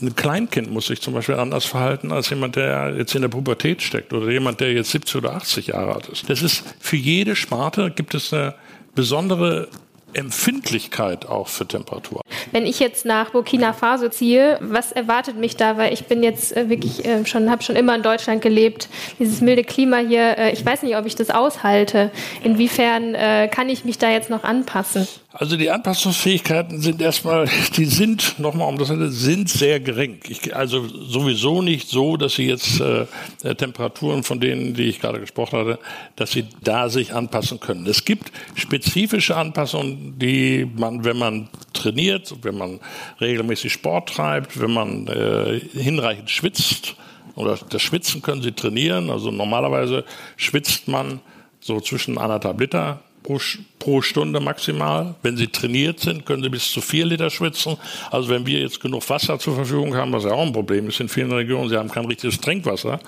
Ein 0.00 0.14
Kleinkind 0.14 0.70
muss 0.70 0.86
sich 0.86 1.00
zum 1.00 1.14
Beispiel 1.14 1.34
anders 1.34 1.64
verhalten 1.64 2.12
als 2.12 2.30
jemand, 2.30 2.49
der 2.56 2.94
jetzt 2.96 3.14
in 3.14 3.22
der 3.22 3.28
Pubertät 3.28 3.82
steckt 3.82 4.12
oder 4.12 4.30
jemand, 4.30 4.60
der 4.60 4.72
jetzt 4.72 4.90
70 4.90 5.16
oder 5.16 5.34
80 5.34 5.68
Jahre 5.68 5.94
alt 5.94 6.08
ist. 6.08 6.28
Das 6.28 6.42
ist 6.42 6.64
für 6.78 6.96
jede 6.96 7.36
Sparte 7.36 7.90
gibt 7.90 8.14
es 8.14 8.32
eine 8.32 8.54
besondere 8.94 9.68
Empfindlichkeit 10.12 11.26
auch 11.26 11.48
für 11.48 11.66
Temperatur. 11.66 12.20
Wenn 12.52 12.66
ich 12.66 12.80
jetzt 12.80 13.04
nach 13.04 13.30
Burkina 13.30 13.72
Faso 13.72 14.08
ziehe, 14.08 14.58
was 14.60 14.92
erwartet 14.92 15.36
mich 15.36 15.56
da? 15.56 15.76
Weil 15.76 15.92
ich 15.92 16.06
bin 16.06 16.22
jetzt 16.22 16.56
äh, 16.56 16.68
wirklich 16.68 17.04
äh, 17.04 17.24
schon, 17.26 17.50
habe 17.50 17.62
schon 17.62 17.76
immer 17.76 17.94
in 17.94 18.02
Deutschland 18.02 18.42
gelebt. 18.42 18.88
Dieses 19.18 19.40
milde 19.40 19.64
Klima 19.64 19.98
hier, 19.98 20.36
äh, 20.38 20.52
ich 20.52 20.64
weiß 20.64 20.82
nicht, 20.82 20.96
ob 20.96 21.06
ich 21.06 21.14
das 21.14 21.30
aushalte. 21.30 22.10
Inwiefern 22.42 23.16
kann 23.50 23.68
ich 23.68 23.84
mich 23.84 23.98
da 23.98 24.10
jetzt 24.10 24.30
noch 24.30 24.44
anpassen? 24.44 25.06
Also 25.32 25.56
die 25.56 25.70
Anpassungsfähigkeiten 25.70 26.80
sind 26.80 27.00
erstmal, 27.00 27.48
die 27.76 27.84
sind, 27.84 28.38
nochmal 28.40 28.68
um 28.68 28.78
das 28.78 28.88
sind 28.88 29.48
sehr 29.48 29.78
gering. 29.78 30.18
Ich, 30.28 30.56
also 30.56 30.88
sowieso 30.88 31.62
nicht 31.62 31.88
so, 31.88 32.16
dass 32.16 32.34
sie 32.34 32.48
jetzt 32.48 32.80
äh, 32.80 33.06
Temperaturen 33.54 34.24
von 34.24 34.40
denen, 34.40 34.74
die 34.74 34.84
ich 34.84 35.00
gerade 35.00 35.20
gesprochen 35.20 35.60
hatte, 35.60 35.78
dass 36.16 36.32
sie 36.32 36.46
da 36.62 36.88
sich 36.88 37.14
anpassen 37.14 37.60
können. 37.60 37.86
Es 37.86 38.04
gibt 38.04 38.32
spezifische 38.56 39.36
Anpassungen, 39.36 40.18
die 40.18 40.68
man, 40.76 41.04
wenn 41.04 41.18
man 41.18 41.48
trainiert, 41.74 42.34
wenn 42.42 42.58
man 42.58 42.80
regelmäßig 43.20 43.72
Sport 43.72 44.08
treibt, 44.08 44.60
wenn 44.60 44.72
man 44.72 45.06
äh, 45.06 45.60
hinreichend 45.60 46.28
schwitzt, 46.30 46.96
oder 47.36 47.56
das 47.70 47.80
Schwitzen 47.80 48.20
können 48.20 48.42
sie 48.42 48.52
trainieren. 48.52 49.10
Also 49.10 49.30
normalerweise 49.30 50.04
schwitzt 50.36 50.88
man 50.88 51.20
so 51.60 51.80
zwischen 51.80 52.18
anderthalb 52.18 52.58
Liter 52.60 53.00
pro, 53.22 53.38
pro 53.78 54.02
Stunde 54.02 54.40
maximal. 54.40 55.14
Wenn 55.22 55.36
Sie 55.36 55.48
trainiert 55.48 56.00
sind, 56.00 56.26
können 56.26 56.42
Sie 56.42 56.48
bis 56.48 56.70
zu 56.70 56.80
vier 56.80 57.06
Liter 57.06 57.30
schwitzen. 57.30 57.76
Also 58.10 58.28
wenn 58.28 58.46
wir 58.46 58.60
jetzt 58.60 58.80
genug 58.80 59.08
Wasser 59.08 59.38
zur 59.38 59.54
Verfügung 59.54 59.94
haben, 59.96 60.12
was 60.12 60.24
ja 60.24 60.32
auch 60.32 60.46
ein 60.46 60.52
Problem 60.52 60.88
ist 60.88 61.00
in 61.00 61.08
vielen 61.08 61.32
Regionen, 61.32 61.68
Sie 61.68 61.76
haben 61.76 61.90
kein 61.90 62.04
richtiges 62.04 62.40
Trinkwasser. 62.40 63.00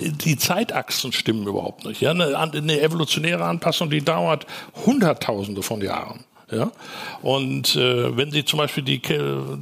Die 0.00 0.36
Zeitachsen 0.36 1.12
stimmen 1.12 1.46
überhaupt 1.46 1.84
nicht. 1.84 2.00
Ja, 2.00 2.10
eine, 2.10 2.36
eine 2.38 2.80
evolutionäre 2.80 3.44
Anpassung, 3.44 3.90
die 3.90 4.02
dauert 4.02 4.46
Hunderttausende 4.84 5.62
von 5.62 5.80
Jahren. 5.80 6.24
Ja? 6.50 6.70
Und 7.22 7.74
äh, 7.74 8.16
wenn 8.16 8.30
Sie 8.30 8.44
zum 8.44 8.58
Beispiel 8.58 8.84
die, 8.84 9.00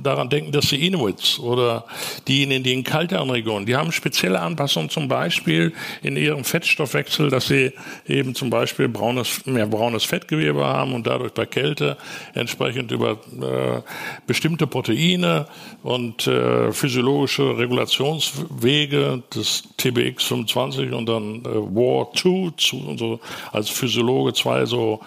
daran 0.03 0.29
denken, 0.29 0.53
dass 0.53 0.67
die 0.67 0.87
Inuits 0.87 1.39
oder 1.39 1.87
diejenigen, 2.29 2.63
die 2.63 2.75
in 2.75 2.85
kalteren 2.85 3.31
Regionen, 3.31 3.65
die 3.65 3.75
haben 3.75 3.91
spezielle 3.91 4.41
Anpassungen 4.41 4.91
zum 4.91 5.09
Beispiel 5.09 5.73
in 6.03 6.17
ihrem 6.17 6.45
Fettstoffwechsel, 6.45 7.31
dass 7.31 7.47
sie 7.47 7.73
eben 8.07 8.35
zum 8.35 8.51
Beispiel 8.51 8.89
braunes, 8.89 9.47
mehr 9.47 9.67
braunes 9.67 10.05
Fettgewebe 10.05 10.65
haben 10.65 10.93
und 10.93 11.07
dadurch 11.07 11.33
bei 11.33 11.47
Kälte 11.47 11.97
entsprechend 12.35 12.93
über 12.93 13.13
äh, 13.13 13.81
bestimmte 14.27 14.67
Proteine 14.67 15.47
und 15.83 16.27
äh, 16.27 16.71
physiologische 16.73 17.57
Regulationswege 17.57 19.23
des 19.35 19.65
TBX 19.79 20.25
25 20.25 20.93
und 20.93 21.07
dann 21.07 21.45
äh, 21.45 21.49
War 21.49 22.13
2 22.13 22.53
zu, 22.59 22.95
so 22.99 23.21
als 23.53 23.71
Physiologe 23.71 24.35
zwei 24.35 24.67
so 24.67 25.01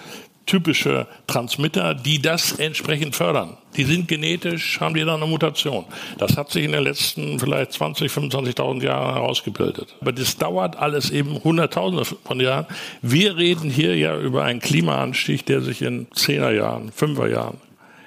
typische 0.48 1.06
Transmitter, 1.28 1.94
die 1.94 2.20
das 2.20 2.54
entsprechend 2.54 3.16
fördern. 3.16 3.58
Die 3.76 3.84
sind 3.84 4.08
genetisch, 4.08 4.80
haben 4.80 4.96
die 4.96 5.02
dann 5.02 5.22
eine 5.22 5.28
Mutation. 5.28 5.86
Das 6.18 6.36
hat 6.36 6.50
sich 6.50 6.64
in 6.64 6.72
den 6.72 6.84
letzten 6.84 7.40
vielleicht 7.40 7.74
20, 7.74 8.12
25.000 8.12 8.84
Jahren 8.84 9.14
herausgebildet. 9.14 9.96
Aber 10.02 10.12
das 10.12 10.38
dauert 10.38 10.78
alles 10.78 11.12
eben 11.12 11.44
Hunderttausende 11.44 12.06
von 12.06 12.40
Jahren. 12.40 12.66
Wir 13.04 13.38
reden 13.38 13.70
hier 13.70 13.96
ja 13.96 14.18
über 14.18 14.44
einen 14.44 14.60
Klimaanstieg, 14.60 15.46
der 15.46 15.62
sich 15.62 15.84
in 15.84 16.08
Zehnerjahren, 16.14 16.92
Fünferjahren 16.92 17.58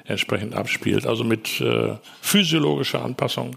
entsprechend 0.06 0.54
abspielt. 0.54 1.06
Also 1.06 1.22
mit 1.22 1.60
äh, 1.60 1.94
physiologischer 2.20 3.04
Anpassung. 3.04 3.56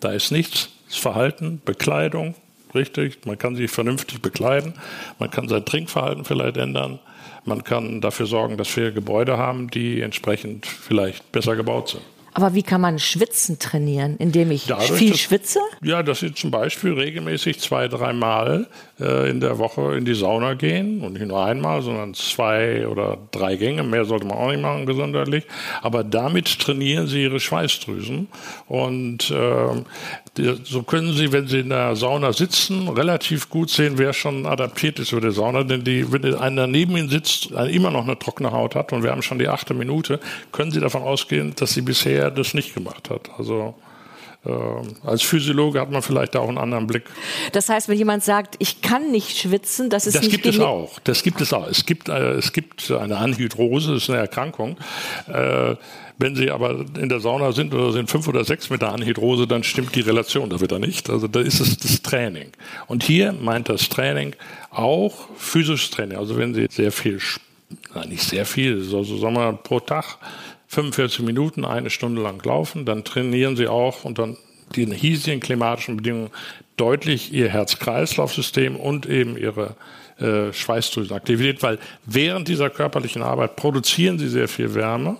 Da 0.00 0.10
ist 0.10 0.32
nichts. 0.32 0.70
Das 0.88 0.96
Verhalten, 0.96 1.60
Bekleidung, 1.64 2.34
richtig. 2.74 3.26
Man 3.26 3.38
kann 3.38 3.56
sich 3.56 3.70
vernünftig 3.70 4.20
bekleiden. 4.22 4.74
Man 5.18 5.30
kann 5.30 5.48
sein 5.48 5.64
Trinkverhalten 5.64 6.24
vielleicht 6.24 6.56
ändern. 6.56 6.98
Man 7.44 7.62
kann 7.62 8.00
dafür 8.00 8.26
sorgen, 8.26 8.56
dass 8.56 8.74
wir 8.76 8.90
Gebäude 8.92 9.36
haben, 9.36 9.68
die 9.68 10.00
entsprechend 10.00 10.66
vielleicht 10.66 11.30
besser 11.32 11.56
gebaut 11.56 11.90
sind. 11.90 12.02
Aber 12.36 12.52
wie 12.54 12.64
kann 12.64 12.80
man 12.80 12.98
Schwitzen 12.98 13.60
trainieren, 13.60 14.16
indem 14.16 14.50
ich 14.50 14.66
Dadurch, 14.66 14.90
viel 14.90 15.10
dass, 15.12 15.20
schwitze? 15.20 15.60
Ja, 15.82 16.02
dass 16.02 16.18
Sie 16.18 16.34
zum 16.34 16.50
Beispiel 16.50 16.92
regelmäßig 16.92 17.60
zwei, 17.60 17.86
dreimal 17.86 18.66
äh, 18.98 19.30
in 19.30 19.38
der 19.38 19.58
Woche 19.58 19.96
in 19.96 20.04
die 20.04 20.14
Sauna 20.14 20.54
gehen 20.54 21.00
und 21.02 21.12
nicht 21.12 21.26
nur 21.26 21.44
einmal, 21.44 21.80
sondern 21.82 22.12
zwei 22.14 22.88
oder 22.88 23.18
drei 23.30 23.54
Gänge. 23.54 23.84
Mehr 23.84 24.04
sollte 24.04 24.26
man 24.26 24.36
auch 24.36 24.50
nicht 24.50 24.60
machen 24.60 24.84
gesundheitlich. 24.84 25.44
Aber 25.80 26.02
damit 26.02 26.58
trainieren 26.58 27.06
Sie 27.06 27.22
Ihre 27.22 27.38
Schweißdrüsen 27.38 28.26
und 28.66 29.30
äh, 29.30 29.84
so 30.36 30.82
können 30.82 31.12
Sie, 31.12 31.32
wenn 31.32 31.46
Sie 31.46 31.60
in 31.60 31.68
der 31.68 31.94
Sauna 31.94 32.32
sitzen, 32.32 32.88
relativ 32.88 33.48
gut 33.50 33.70
sehen, 33.70 33.98
wer 33.98 34.12
schon 34.12 34.46
adaptiert 34.46 34.98
ist 34.98 35.10
für 35.10 35.20
die 35.20 35.30
Sauna. 35.30 35.62
Denn 35.62 35.84
die, 35.84 36.10
wenn 36.12 36.34
einer 36.34 36.66
neben 36.66 36.96
Ihnen 36.96 37.08
sitzt, 37.08 37.50
immer 37.52 37.90
noch 37.90 38.04
eine 38.04 38.18
trockene 38.18 38.50
Haut 38.50 38.74
hat 38.74 38.92
und 38.92 39.02
wir 39.02 39.10
haben 39.12 39.22
schon 39.22 39.38
die 39.38 39.48
achte 39.48 39.74
Minute, 39.74 40.18
können 40.50 40.72
Sie 40.72 40.80
davon 40.80 41.02
ausgehen, 41.02 41.54
dass 41.56 41.72
Sie 41.72 41.82
bisher 41.82 42.30
das 42.30 42.54
nicht 42.54 42.74
gemacht 42.74 43.10
hat. 43.10 43.30
Also 43.38 43.74
als 45.04 45.22
Physiologe 45.22 45.80
hat 45.80 45.90
man 45.90 46.02
vielleicht 46.02 46.36
auch 46.36 46.48
einen 46.48 46.58
anderen 46.58 46.86
Blick. 46.86 47.04
Das 47.52 47.68
heißt, 47.68 47.88
wenn 47.88 47.96
jemand 47.96 48.22
sagt, 48.22 48.56
ich 48.58 48.82
kann 48.82 49.10
nicht 49.10 49.38
schwitzen, 49.38 49.90
das 49.90 50.06
ist 50.06 50.16
das 50.16 50.22
nicht 50.22 50.42
gibt 50.42 50.46
es 50.46 50.60
auch. 50.60 50.98
Das 51.04 51.22
gibt 51.22 51.40
es 51.40 51.52
auch. 51.52 51.66
Es 51.66 51.86
gibt 51.86 52.08
äh, 52.08 52.32
es 52.32 52.52
gibt 52.52 52.90
eine 52.90 53.16
Anhydrose, 53.16 53.94
das 53.94 54.04
ist 54.04 54.10
eine 54.10 54.18
Erkrankung. 54.18 54.76
Äh, 55.28 55.76
wenn 56.18 56.36
Sie 56.36 56.50
aber 56.50 56.84
in 56.98 57.08
der 57.08 57.20
Sauna 57.20 57.52
sind 57.52 57.74
oder 57.74 57.92
sind 57.92 58.08
fünf 58.08 58.28
oder 58.28 58.44
sechs 58.44 58.70
mit 58.70 58.82
der 58.82 58.92
Anhydrose, 58.92 59.46
dann 59.46 59.64
stimmt 59.64 59.94
die 59.96 60.00
Relation 60.00 60.48
da 60.48 60.60
wieder 60.60 60.78
nicht. 60.78 61.10
Also 61.10 61.26
da 61.26 61.40
ist 61.40 61.60
es 61.60 61.76
das 61.78 62.02
Training. 62.02 62.52
Und 62.86 63.02
hier 63.02 63.32
meint 63.32 63.68
das 63.68 63.88
Training 63.88 64.36
auch 64.70 65.28
physisches 65.36 65.90
Training. 65.90 66.18
Also 66.18 66.36
wenn 66.36 66.54
Sie 66.54 66.66
sehr 66.70 66.92
viel, 66.92 67.18
nein, 67.94 68.10
nicht 68.10 68.22
sehr 68.22 68.46
viel, 68.46 68.80
so, 68.82 69.02
so 69.02 69.18
sagen 69.18 69.34
wir 69.34 69.52
pro 69.54 69.80
Tag 69.80 70.18
45 70.74 71.24
Minuten, 71.24 71.64
eine 71.64 71.90
Stunde 71.90 72.22
lang 72.22 72.44
laufen, 72.44 72.84
dann 72.84 73.04
trainieren 73.04 73.56
sie 73.56 73.68
auch 73.68 74.04
unter 74.04 74.36
den 74.76 74.92
hiesigen 74.92 75.40
klimatischen 75.40 75.96
Bedingungen 75.96 76.30
deutlich 76.76 77.32
ihr 77.32 77.48
Herz-Kreislauf-System 77.48 78.76
und 78.76 79.06
eben 79.06 79.36
ihre 79.36 79.76
äh, 80.18 80.52
Schweißdrüsenaktivität, 80.52 81.62
weil 81.62 81.78
während 82.04 82.48
dieser 82.48 82.70
körperlichen 82.70 83.22
Arbeit 83.22 83.56
produzieren 83.56 84.18
sie 84.18 84.28
sehr 84.28 84.48
viel 84.48 84.74
Wärme 84.74 85.16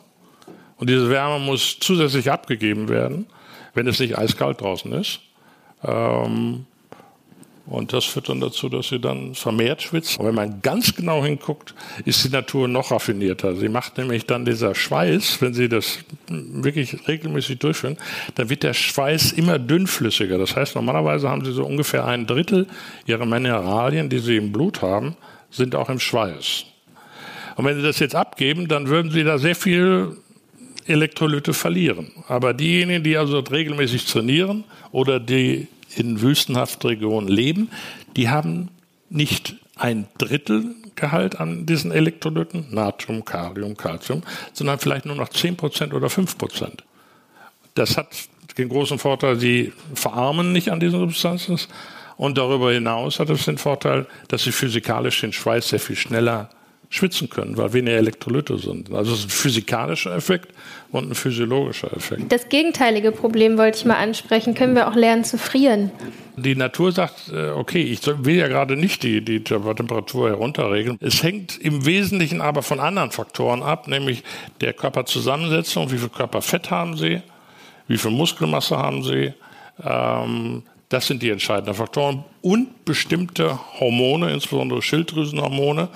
und 0.76 0.90
diese 0.90 1.10
Wärme 1.10 1.44
muss 1.44 1.78
zusätzlich 1.80 2.30
abgegeben 2.30 2.88
werden, 2.88 3.26
wenn 3.74 3.86
es 3.86 4.00
nicht 4.00 4.18
eiskalt 4.18 4.60
draußen 4.60 4.92
ist. 4.92 5.20
Ähm, 5.84 6.66
Und 7.66 7.94
das 7.94 8.04
führt 8.04 8.28
dann 8.28 8.40
dazu, 8.40 8.68
dass 8.68 8.88
sie 8.88 9.00
dann 9.00 9.34
vermehrt 9.34 9.80
schwitzt. 9.80 10.18
Und 10.18 10.26
wenn 10.26 10.34
man 10.34 10.60
ganz 10.60 10.94
genau 10.94 11.24
hinguckt, 11.24 11.74
ist 12.04 12.22
die 12.22 12.28
Natur 12.28 12.68
noch 12.68 12.90
raffinierter. 12.90 13.56
Sie 13.56 13.70
macht 13.70 13.96
nämlich 13.96 14.26
dann 14.26 14.44
dieser 14.44 14.74
Schweiß, 14.74 15.40
wenn 15.40 15.54
sie 15.54 15.70
das 15.70 16.00
wirklich 16.28 17.08
regelmäßig 17.08 17.58
durchführen, 17.60 17.96
dann 18.34 18.50
wird 18.50 18.64
der 18.64 18.74
Schweiß 18.74 19.32
immer 19.32 19.58
dünnflüssiger. 19.58 20.36
Das 20.36 20.54
heißt, 20.54 20.74
normalerweise 20.74 21.30
haben 21.30 21.42
sie 21.42 21.52
so 21.52 21.64
ungefähr 21.64 22.04
ein 22.04 22.26
Drittel 22.26 22.66
ihrer 23.06 23.24
Mineralien, 23.24 24.10
die 24.10 24.18
sie 24.18 24.36
im 24.36 24.52
Blut 24.52 24.82
haben, 24.82 25.16
sind 25.50 25.74
auch 25.74 25.88
im 25.88 26.00
Schweiß. 26.00 26.66
Und 27.56 27.64
wenn 27.64 27.76
sie 27.76 27.82
das 27.82 27.98
jetzt 27.98 28.14
abgeben, 28.14 28.68
dann 28.68 28.88
würden 28.88 29.10
sie 29.10 29.24
da 29.24 29.38
sehr 29.38 29.54
viel 29.54 30.18
Elektrolyte 30.86 31.54
verlieren. 31.54 32.10
Aber 32.28 32.52
diejenigen, 32.52 33.02
die 33.02 33.16
also 33.16 33.38
regelmäßig 33.38 34.04
trainieren 34.04 34.64
oder 34.92 35.18
die 35.18 35.68
in 35.96 36.20
wüstenhaften 36.20 36.88
Regionen 36.88 37.28
leben, 37.28 37.70
die 38.16 38.28
haben 38.28 38.68
nicht 39.10 39.56
ein 39.76 40.06
Drittel 40.18 40.74
Gehalt 40.96 41.40
an 41.40 41.66
diesen 41.66 41.90
Elektrolyten, 41.90 42.66
Natrium, 42.70 43.24
Kalium, 43.24 43.76
Calcium, 43.76 44.22
sondern 44.52 44.78
vielleicht 44.78 45.06
nur 45.06 45.16
noch 45.16 45.28
10% 45.28 45.92
oder 45.92 46.06
5% 46.06 46.68
Das 47.74 47.96
hat 47.96 48.08
den 48.58 48.68
großen 48.68 48.98
Vorteil, 48.98 49.36
sie 49.40 49.72
verarmen 49.94 50.52
nicht 50.52 50.70
an 50.70 50.78
diesen 50.78 51.00
Substanzen. 51.00 51.58
Und 52.16 52.38
darüber 52.38 52.70
hinaus 52.72 53.18
hat 53.18 53.28
es 53.30 53.44
den 53.44 53.58
Vorteil, 53.58 54.06
dass 54.28 54.44
sie 54.44 54.52
physikalisch 54.52 55.20
den 55.20 55.32
Schweiß 55.32 55.70
sehr 55.70 55.80
viel 55.80 55.96
schneller 55.96 56.48
schwitzen 56.94 57.28
können, 57.28 57.56
weil 57.56 57.72
weniger 57.72 57.96
Elektrolyte 57.96 58.56
sind. 58.56 58.92
Also 58.94 59.14
es 59.14 59.20
ist 59.20 59.26
ein 59.26 59.30
physikalischer 59.30 60.14
Effekt 60.14 60.54
und 60.92 61.10
ein 61.10 61.14
physiologischer 61.16 61.92
Effekt. 61.92 62.30
Das 62.30 62.48
gegenteilige 62.48 63.10
Problem 63.10 63.58
wollte 63.58 63.78
ich 63.78 63.84
mal 63.84 63.96
ansprechen. 63.96 64.54
Können 64.54 64.76
wir 64.76 64.86
auch 64.86 64.94
lernen 64.94 65.24
zu 65.24 65.36
frieren? 65.36 65.90
Die 66.36 66.54
Natur 66.54 66.92
sagt, 66.92 67.32
äh, 67.32 67.48
okay, 67.50 67.82
ich 67.82 68.00
will 68.06 68.36
ja 68.36 68.46
gerade 68.46 68.76
nicht 68.76 69.02
die, 69.02 69.24
die 69.24 69.42
Temperatur 69.42 70.28
herunterregeln. 70.28 70.96
Es 71.00 71.24
hängt 71.24 71.58
im 71.60 71.84
Wesentlichen 71.84 72.40
aber 72.40 72.62
von 72.62 72.78
anderen 72.78 73.10
Faktoren 73.10 73.64
ab, 73.64 73.88
nämlich 73.88 74.22
der 74.60 74.72
Körperzusammensetzung, 74.72 75.90
wie 75.90 75.98
viel 75.98 76.10
Körperfett 76.10 76.70
haben 76.70 76.96
Sie, 76.96 77.22
wie 77.88 77.98
viel 77.98 78.12
Muskelmasse 78.12 78.76
haben 78.76 79.02
Sie, 79.02 79.32
ähm, 79.84 80.62
das 80.90 81.08
sind 81.08 81.22
die 81.22 81.30
entscheidenden 81.30 81.74
Faktoren 81.74 82.24
und 82.40 82.84
bestimmte 82.84 83.58
Hormone, 83.80 84.32
insbesondere 84.32 84.80
Schilddrüsenhormone, 84.80 85.88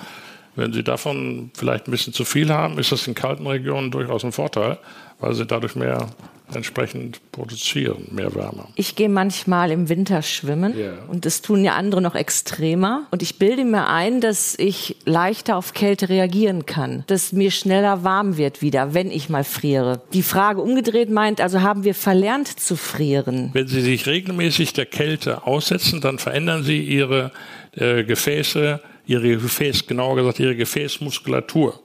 wenn 0.59 0.73
Sie 0.73 0.83
davon 0.83 1.51
vielleicht 1.55 1.87
ein 1.87 1.91
bisschen 1.91 2.13
zu 2.13 2.25
viel 2.25 2.49
haben, 2.49 2.77
ist 2.77 2.91
das 2.91 3.07
in 3.07 3.15
kalten 3.15 3.47
Regionen 3.47 3.91
durchaus 3.91 4.23
ein 4.23 4.31
Vorteil, 4.31 4.77
weil 5.19 5.33
Sie 5.33 5.45
dadurch 5.45 5.75
mehr 5.75 6.09
entsprechend 6.53 7.19
produzieren, 7.31 8.07
mehr 8.11 8.33
Wärme. 8.33 8.65
Ich 8.75 8.95
gehe 8.95 9.09
manchmal 9.09 9.71
im 9.71 9.89
Winter 9.89 10.21
schwimmen 10.21 10.75
yeah. 10.75 10.93
und 11.07 11.25
das 11.25 11.41
tun 11.41 11.63
ja 11.63 11.73
andere 11.73 12.01
noch 12.01 12.15
extremer. 12.15 13.07
Und 13.11 13.21
ich 13.21 13.37
bilde 13.37 13.63
mir 13.63 13.87
ein, 13.87 14.21
dass 14.21 14.57
ich 14.57 14.97
leichter 15.05 15.57
auf 15.57 15.73
Kälte 15.73 16.09
reagieren 16.09 16.65
kann, 16.65 17.03
dass 17.07 17.31
mir 17.33 17.51
schneller 17.51 18.03
warm 18.03 18.37
wird 18.37 18.61
wieder, 18.61 18.93
wenn 18.93 19.11
ich 19.11 19.29
mal 19.29 19.43
friere. 19.43 20.01
Die 20.13 20.23
Frage 20.23 20.61
umgedreht 20.61 21.09
meint, 21.09 21.41
also 21.41 21.61
haben 21.61 21.83
wir 21.83 21.95
verlernt 21.95 22.59
zu 22.59 22.75
frieren? 22.75 23.51
Wenn 23.53 23.67
Sie 23.67 23.81
sich 23.81 24.07
regelmäßig 24.07 24.73
der 24.73 24.85
Kälte 24.85 25.45
aussetzen, 25.45 26.01
dann 26.01 26.17
verändern 26.17 26.63
Sie 26.63 26.83
Ihre 26.83 27.31
äh, 27.75 28.03
Gefäße 28.03 28.81
ihre 29.09 29.37
Gefäß, 29.37 29.87
genauer 29.87 30.15
gesagt 30.15 30.39
ihre 30.39 30.55
Gefäßmuskulatur. 30.55 31.79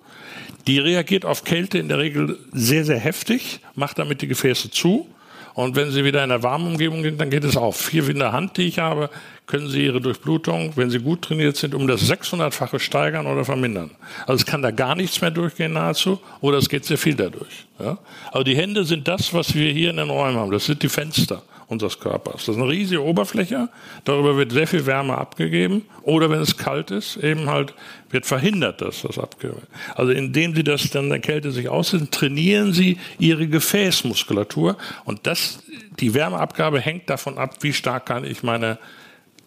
Die 0.67 0.79
reagiert 0.79 1.25
auf 1.25 1.45
Kälte 1.45 1.79
in 1.79 1.89
der 1.89 1.99
Regel 1.99 2.39
sehr, 2.53 2.85
sehr 2.85 2.99
heftig, 2.99 3.61
macht 3.75 3.99
damit 3.99 4.23
die 4.23 4.29
Gefäße 4.29 4.71
zu. 4.71 5.09
Und 5.55 5.77
wenn 5.77 5.91
Sie 5.93 6.05
wieder 6.05 6.25
in 6.25 6.33
einer 6.33 6.43
warmen 6.43 6.67
Umgebung 6.67 7.03
sind, 7.03 7.21
dann 7.21 7.31
geht 7.31 7.45
es 7.45 7.57
auf. 7.57 7.77
Vier 7.77 8.09
in 8.09 8.19
der 8.19 8.33
Hand, 8.33 8.57
die 8.57 8.63
ich 8.63 8.81
habe, 8.81 9.09
können 9.47 9.69
Sie 9.69 9.85
Ihre 9.85 10.01
Durchblutung, 10.01 10.73
wenn 10.75 10.91
Sie 10.91 10.99
gut 10.99 11.23
trainiert 11.23 11.57
sind, 11.57 11.75
um 11.75 11.87
das 11.87 12.11
600-fache 12.11 12.81
steigern 12.81 13.27
oder 13.27 13.45
vermindern. 13.45 13.93
Also 14.27 14.35
es 14.35 14.47
kann 14.47 14.63
da 14.63 14.73
gar 14.73 14.97
nichts 14.97 15.21
mehr 15.21 15.31
durchgehen 15.31 15.75
nahezu 15.75 16.21
oder 16.41 16.59
es 16.59 16.69
geht 16.69 16.85
sehr 16.85 16.99
viel 16.99 17.15
dadurch. 17.15 17.67
Ja? 17.79 17.99
Also 18.33 18.43
die 18.43 18.57
Hände 18.57 18.85
sind 18.85 19.07
das, 19.07 19.33
was 19.33 19.55
wir 19.55 19.71
hier 19.71 19.91
in 19.91 19.99
den 19.99 20.11
Räumen 20.11 20.39
haben. 20.39 20.51
Das 20.51 20.67
sind 20.67 20.83
die 20.83 20.89
Fenster 20.89 21.43
unseres 21.67 21.99
Körpers. 21.99 22.47
Das 22.47 22.57
ist 22.57 22.63
eine 22.63 22.71
riesige 22.71 23.03
Oberfläche, 23.03 23.69
darüber 24.05 24.37
wird 24.37 24.53
sehr 24.53 24.67
viel 24.67 24.87
Wärme 24.87 25.17
abgegeben 25.17 25.83
oder 26.03 26.31
wenn 26.31 26.41
es 26.41 26.57
kalt 26.57 26.91
ist, 26.91 27.17
eben 27.17 27.49
halt 27.49 27.75
wird 28.11 28.27
verhindert, 28.27 28.81
dass 28.81 29.03
das 29.03 29.19
abgegeben 29.19 29.61
wird. 29.61 29.69
Also 29.95 30.13
indem 30.13 30.55
Sie 30.55 30.65
das 30.65 30.91
dann 30.91 31.09
der 31.09 31.21
Kälte 31.21 31.53
sich 31.53 31.69
aussetzen, 31.69 32.11
trainieren 32.11 32.73
Sie 32.73 32.99
Ihre 33.19 33.47
Gefäßmuskulatur 33.49 34.77
und 35.05 35.27
das, 35.27 35.63
die 36.01 36.15
Wärmeabgabe 36.15 36.81
hängt 36.81 37.11
davon 37.11 37.39
ab, 37.39 37.57
wie 37.61 37.73
stark 37.73 38.07
kann 38.07 38.25
ich 38.25 38.43
meine 38.43 38.79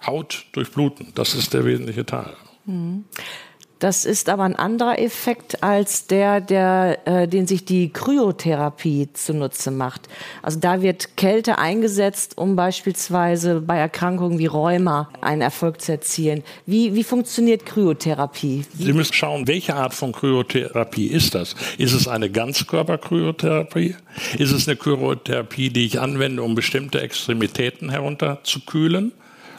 Haut 0.06 0.46
durchbluten. 0.52 1.08
Das 1.16 1.34
ist 1.34 1.54
der 1.54 1.66
wesentliche 1.66 2.06
Teil. 2.06 2.34
Mhm. 2.66 3.06
Das 3.80 4.06
ist 4.06 4.30
aber 4.30 4.44
ein 4.44 4.56
anderer 4.56 5.00
Effekt 5.00 5.64
als 5.64 6.08
der, 6.08 6.42
der 6.42 7.00
äh, 7.06 7.28
den 7.28 7.46
sich 7.46 7.64
die 7.64 7.90
Kryotherapie 7.90 9.10
zunutze 9.14 9.70
macht. 9.70 10.10
Also 10.42 10.60
da 10.60 10.82
wird 10.82 11.16
Kälte 11.16 11.60
eingesetzt, 11.60 12.38
um 12.38 12.56
beispielsweise 12.56 13.62
bei 13.62 13.78
Erkrankungen 13.78 14.40
wie 14.40 14.48
Rheuma 14.48 15.10
einen 15.22 15.42
Erfolg 15.42 15.82
zu 15.82 15.92
erzielen. 15.92 16.44
Wie, 16.66 16.96
wie 16.96 17.04
funktioniert 17.04 17.66
Kryotherapie? 17.66 18.66
Wie 18.74 18.84
Sie 18.84 18.94
müssen 18.94 19.14
schauen, 19.14 19.48
welche 19.48 19.76
Art 19.76 19.94
von 19.94 20.12
Kryotherapie 20.12 21.08
ist 21.08 21.36
das? 21.36 21.56
Ist 21.78 21.94
es 21.94 22.08
eine 22.08 22.32
Ganzkörperkryotherapie? 22.32 23.96
Ist 24.40 24.52
es 24.52 24.68
eine 24.68 24.78
Kryotherapie, 24.78 25.70
die 25.70 25.86
ich 25.86 26.00
anwende, 26.00 26.42
um 26.42 26.56
bestimmte 26.56 27.02
Extremitäten 27.02 27.92
herunterzukühlen? 27.92 29.12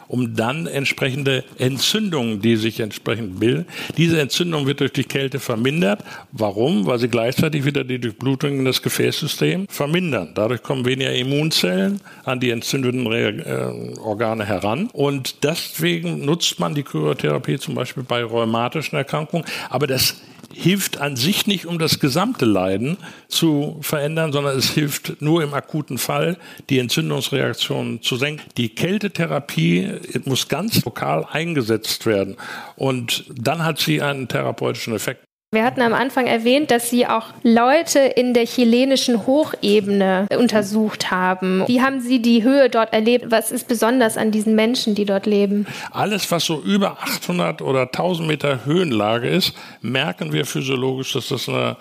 Um 0.09 0.35
dann 0.35 0.65
entsprechende 0.65 1.45
Entzündungen, 1.57 2.41
die 2.41 2.57
sich 2.57 2.79
entsprechend 2.79 3.39
bilden. 3.39 3.65
Diese 3.95 4.19
Entzündung 4.19 4.65
wird 4.65 4.81
durch 4.81 4.91
die 4.91 5.03
Kälte 5.03 5.39
vermindert. 5.39 6.03
Warum? 6.31 6.87
Weil 6.87 6.97
sie 6.97 7.07
gleichzeitig 7.07 7.63
wieder 7.63 7.83
die 7.83 7.99
Durchblutung 7.99 8.57
in 8.59 8.65
das 8.65 8.81
Gefäßsystem 8.81 9.67
vermindern. 9.69 10.31
Dadurch 10.33 10.63
kommen 10.63 10.83
weniger 10.85 11.13
Immunzellen 11.13 12.01
an 12.25 12.39
die 12.39 12.49
entzündeten 12.49 13.05
äh, 13.05 13.99
Organe 13.99 14.45
heran. 14.45 14.89
Und 14.93 15.43
deswegen 15.43 16.25
nutzt 16.25 16.59
man 16.59 16.73
die 16.73 16.83
Kryotherapie 16.83 17.59
zum 17.59 17.75
Beispiel 17.75 18.03
bei 18.03 18.23
rheumatischen 18.23 18.97
Erkrankungen. 18.97 19.45
Aber 19.69 19.85
das 19.85 20.15
hilft 20.53 20.99
an 20.99 21.15
sich 21.15 21.47
nicht, 21.47 21.65
um 21.65 21.79
das 21.79 21.99
gesamte 21.99 22.45
Leiden 22.45 22.97
zu 23.27 23.77
verändern, 23.81 24.31
sondern 24.31 24.57
es 24.57 24.71
hilft 24.71 25.21
nur 25.21 25.43
im 25.43 25.53
akuten 25.53 25.97
Fall, 25.97 26.37
die 26.69 26.79
Entzündungsreaktionen 26.79 28.01
zu 28.01 28.15
senken. 28.15 28.43
Die 28.57 28.69
Kältetherapie 28.69 29.89
muss 30.25 30.47
ganz 30.47 30.83
lokal 30.83 31.25
eingesetzt 31.29 32.05
werden 32.05 32.37
und 32.75 33.25
dann 33.33 33.63
hat 33.63 33.79
sie 33.79 34.01
einen 34.01 34.27
therapeutischen 34.27 34.95
Effekt. 34.95 35.28
Wir 35.51 35.63
hatten 35.63 35.81
am 35.81 35.95
Anfang 35.95 36.27
erwähnt, 36.27 36.69
dass 36.69 36.91
Sie 36.91 37.07
auch 37.07 37.33
Leute 37.41 37.97
in 37.97 38.35
der 38.35 38.45
chilenischen 38.45 39.25
Hochebene 39.25 40.27
untersucht 40.37 41.09
haben. 41.09 41.63
Wie 41.65 41.81
haben 41.81 42.01
Sie 42.01 42.21
die 42.21 42.43
Höhe 42.43 42.69
dort 42.69 42.93
erlebt? 42.93 43.31
Was 43.31 43.49
ist 43.49 43.67
besonders 43.67 44.15
an 44.15 44.29
diesen 44.29 44.53
Menschen, 44.53 44.93
die 44.93 45.05
dort 45.05 45.25
leben? 45.25 45.65
Alles, 45.89 46.29
was 46.29 46.45
so 46.45 46.61
über 46.61 46.99
800 47.01 47.63
oder 47.63 47.81
1000 47.81 48.27
Meter 48.27 48.63
Höhenlage 48.63 49.27
ist, 49.27 49.55
merken 49.81 50.33
wir 50.33 50.45
physiologisch, 50.45 51.13
dass 51.13 51.29
das 51.29 51.49
eine 51.49 51.77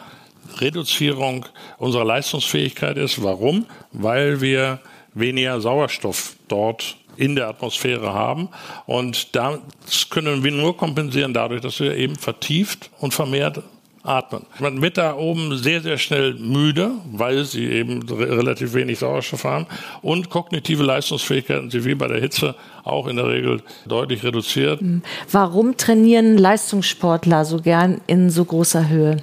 Reduzierung 0.61 1.45
unserer 1.77 2.07
Leistungsfähigkeit 2.07 2.97
ist. 2.97 3.23
Warum? 3.23 3.67
Weil 3.93 4.41
wir 4.41 4.79
weniger 5.13 5.61
Sauerstoff 5.61 6.37
dort 6.49 6.97
in 7.19 7.35
der 7.35 7.49
Atmosphäre 7.49 8.15
haben. 8.15 8.49
Und 8.87 9.35
das 9.35 10.09
können 10.09 10.45
wir 10.45 10.53
nur 10.53 10.77
kompensieren 10.77 11.35
dadurch, 11.35 11.61
dass 11.61 11.81
wir 11.81 11.97
eben 11.97 12.17
vertieft 12.17 12.91
und 13.01 13.13
vermehrt 13.13 13.63
atmen. 14.05 14.47
Man 14.61 14.81
wird 14.81 14.97
da 14.97 15.17
oben 15.17 15.57
sehr, 15.57 15.83
sehr 15.83 15.99
schnell 15.99 16.35
müde, 16.35 16.93
weil 17.13 17.45
sie 17.45 17.67
eben 17.67 18.09
relativ 18.09 18.73
wenig 18.75 19.01
Sauerstoff 19.01 19.45
haben 19.45 19.67
und 20.01 20.31
kognitive 20.31 20.83
Leistungsfähigkeiten 20.83 21.71
sind 21.71 21.85
wie 21.85 21.95
bei 21.95 22.07
der 22.07 22.21
Hitze 22.21 22.55
auch 22.85 23.07
in 23.07 23.17
der 23.17 23.27
Regel 23.27 23.61
deutlich 23.87 24.23
reduziert. 24.23 24.81
Warum 25.31 25.77
trainieren 25.77 26.39
Leistungssportler 26.39 27.45
so 27.45 27.61
gern 27.61 28.01
in 28.07 28.31
so 28.31 28.45
großer 28.45 28.89
Höhe? 28.89 29.19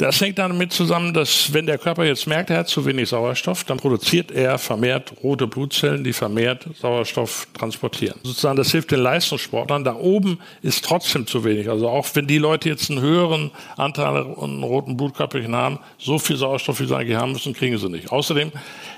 Das 0.00 0.18
hängt 0.22 0.38
damit 0.38 0.72
zusammen, 0.72 1.12
dass 1.12 1.52
wenn 1.52 1.66
der 1.66 1.76
Körper 1.76 2.06
jetzt 2.06 2.26
merkt, 2.26 2.48
er 2.48 2.60
hat 2.60 2.68
zu 2.68 2.86
wenig 2.86 3.10
Sauerstoff, 3.10 3.64
dann 3.64 3.76
produziert 3.76 4.30
er 4.30 4.56
vermehrt 4.56 5.12
rote 5.22 5.46
Blutzellen, 5.46 6.02
die 6.04 6.14
vermehrt 6.14 6.64
Sauerstoff 6.80 7.46
transportieren. 7.52 8.18
Sozusagen, 8.22 8.56
das 8.56 8.70
hilft 8.70 8.92
den 8.92 9.00
Leistungssportlern. 9.00 9.84
Da 9.84 9.94
oben 9.94 10.38
ist 10.62 10.86
trotzdem 10.86 11.26
zu 11.26 11.44
wenig. 11.44 11.68
Also 11.68 11.86
auch 11.86 12.06
wenn 12.14 12.26
die 12.26 12.38
Leute 12.38 12.70
jetzt 12.70 12.90
einen 12.90 13.02
höheren 13.02 13.50
Anteil 13.76 14.16
an 14.16 14.62
roten 14.62 14.96
Blutkörperchen 14.96 15.54
haben, 15.54 15.78
so 15.98 16.18
viel 16.18 16.36
Sauerstoff, 16.36 16.80
wie 16.80 16.86
sie 16.86 16.96
eigentlich 16.96 17.18
haben 17.18 17.32
müssen, 17.32 17.52
kriegen 17.52 17.76
sie 17.76 17.90
nicht. 17.90 18.10
Außerdem, 18.10 18.52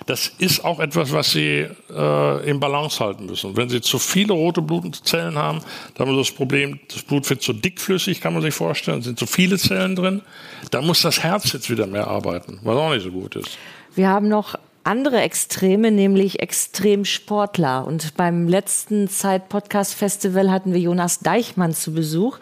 das 0.07 0.33
ist 0.39 0.65
auch 0.65 0.81
etwas, 0.81 1.13
was 1.13 1.33
sie 1.33 1.67
äh, 1.91 2.51
im 2.51 2.61
Balance 2.61 3.03
halten 3.03 3.27
müssen. 3.27 3.57
Wenn 3.57 3.69
sie 3.69 3.81
zu 3.81 3.99
viele 3.99 4.33
rote 4.33 4.63
Blutzellen 4.63 5.37
haben, 5.37 5.61
dann 5.95 6.07
haben 6.07 6.15
sie 6.15 6.21
das 6.21 6.33
Problem, 6.33 6.81
das 6.89 7.03
Blut 7.03 7.29
wird 7.31 7.43
zu 7.43 7.53
dickflüssig, 7.53 8.21
kann 8.21 8.33
man 8.33 8.43
sich 8.43 8.55
vorstellen, 8.55 9.03
sind 9.03 9.19
zu 9.19 9.27
viele 9.27 9.59
Zellen 9.59 9.97
drin. 9.97 10.23
Dann 10.71 10.87
muss 10.87 11.03
das 11.03 11.23
Herz 11.23 11.53
jetzt 11.53 11.71
wieder 11.71 11.87
mehr 11.87 12.09
arbeiten, 12.09 12.61
was 12.63 12.77
auch 12.77 12.93
nicht 12.93 13.05
so 13.05 13.11
gut 13.11 13.37
ist. 13.37 13.59
Wir 13.95 14.09
haben 14.09 14.29
noch 14.29 14.57
andere 14.85 15.21
Extreme, 15.21 15.91
nämlich 15.91 16.41
Extremsportler. 16.41 17.87
Und 17.87 18.17
beim 18.17 18.49
letzten 18.49 19.09
Zeit-Podcast-Festival 19.09 20.51
hatten 20.51 20.73
wir 20.73 20.81
Jonas 20.81 21.21
Deichmann 21.21 21.73
zu 21.75 21.93
Besuch. 21.93 22.39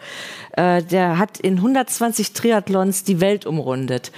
Äh, 0.53 0.81
der 0.83 1.17
hat 1.17 1.39
in 1.39 1.57
120 1.57 2.33
Triathlons 2.33 3.03
die 3.03 3.21
Welt 3.21 3.45
umrundet. 3.45 4.11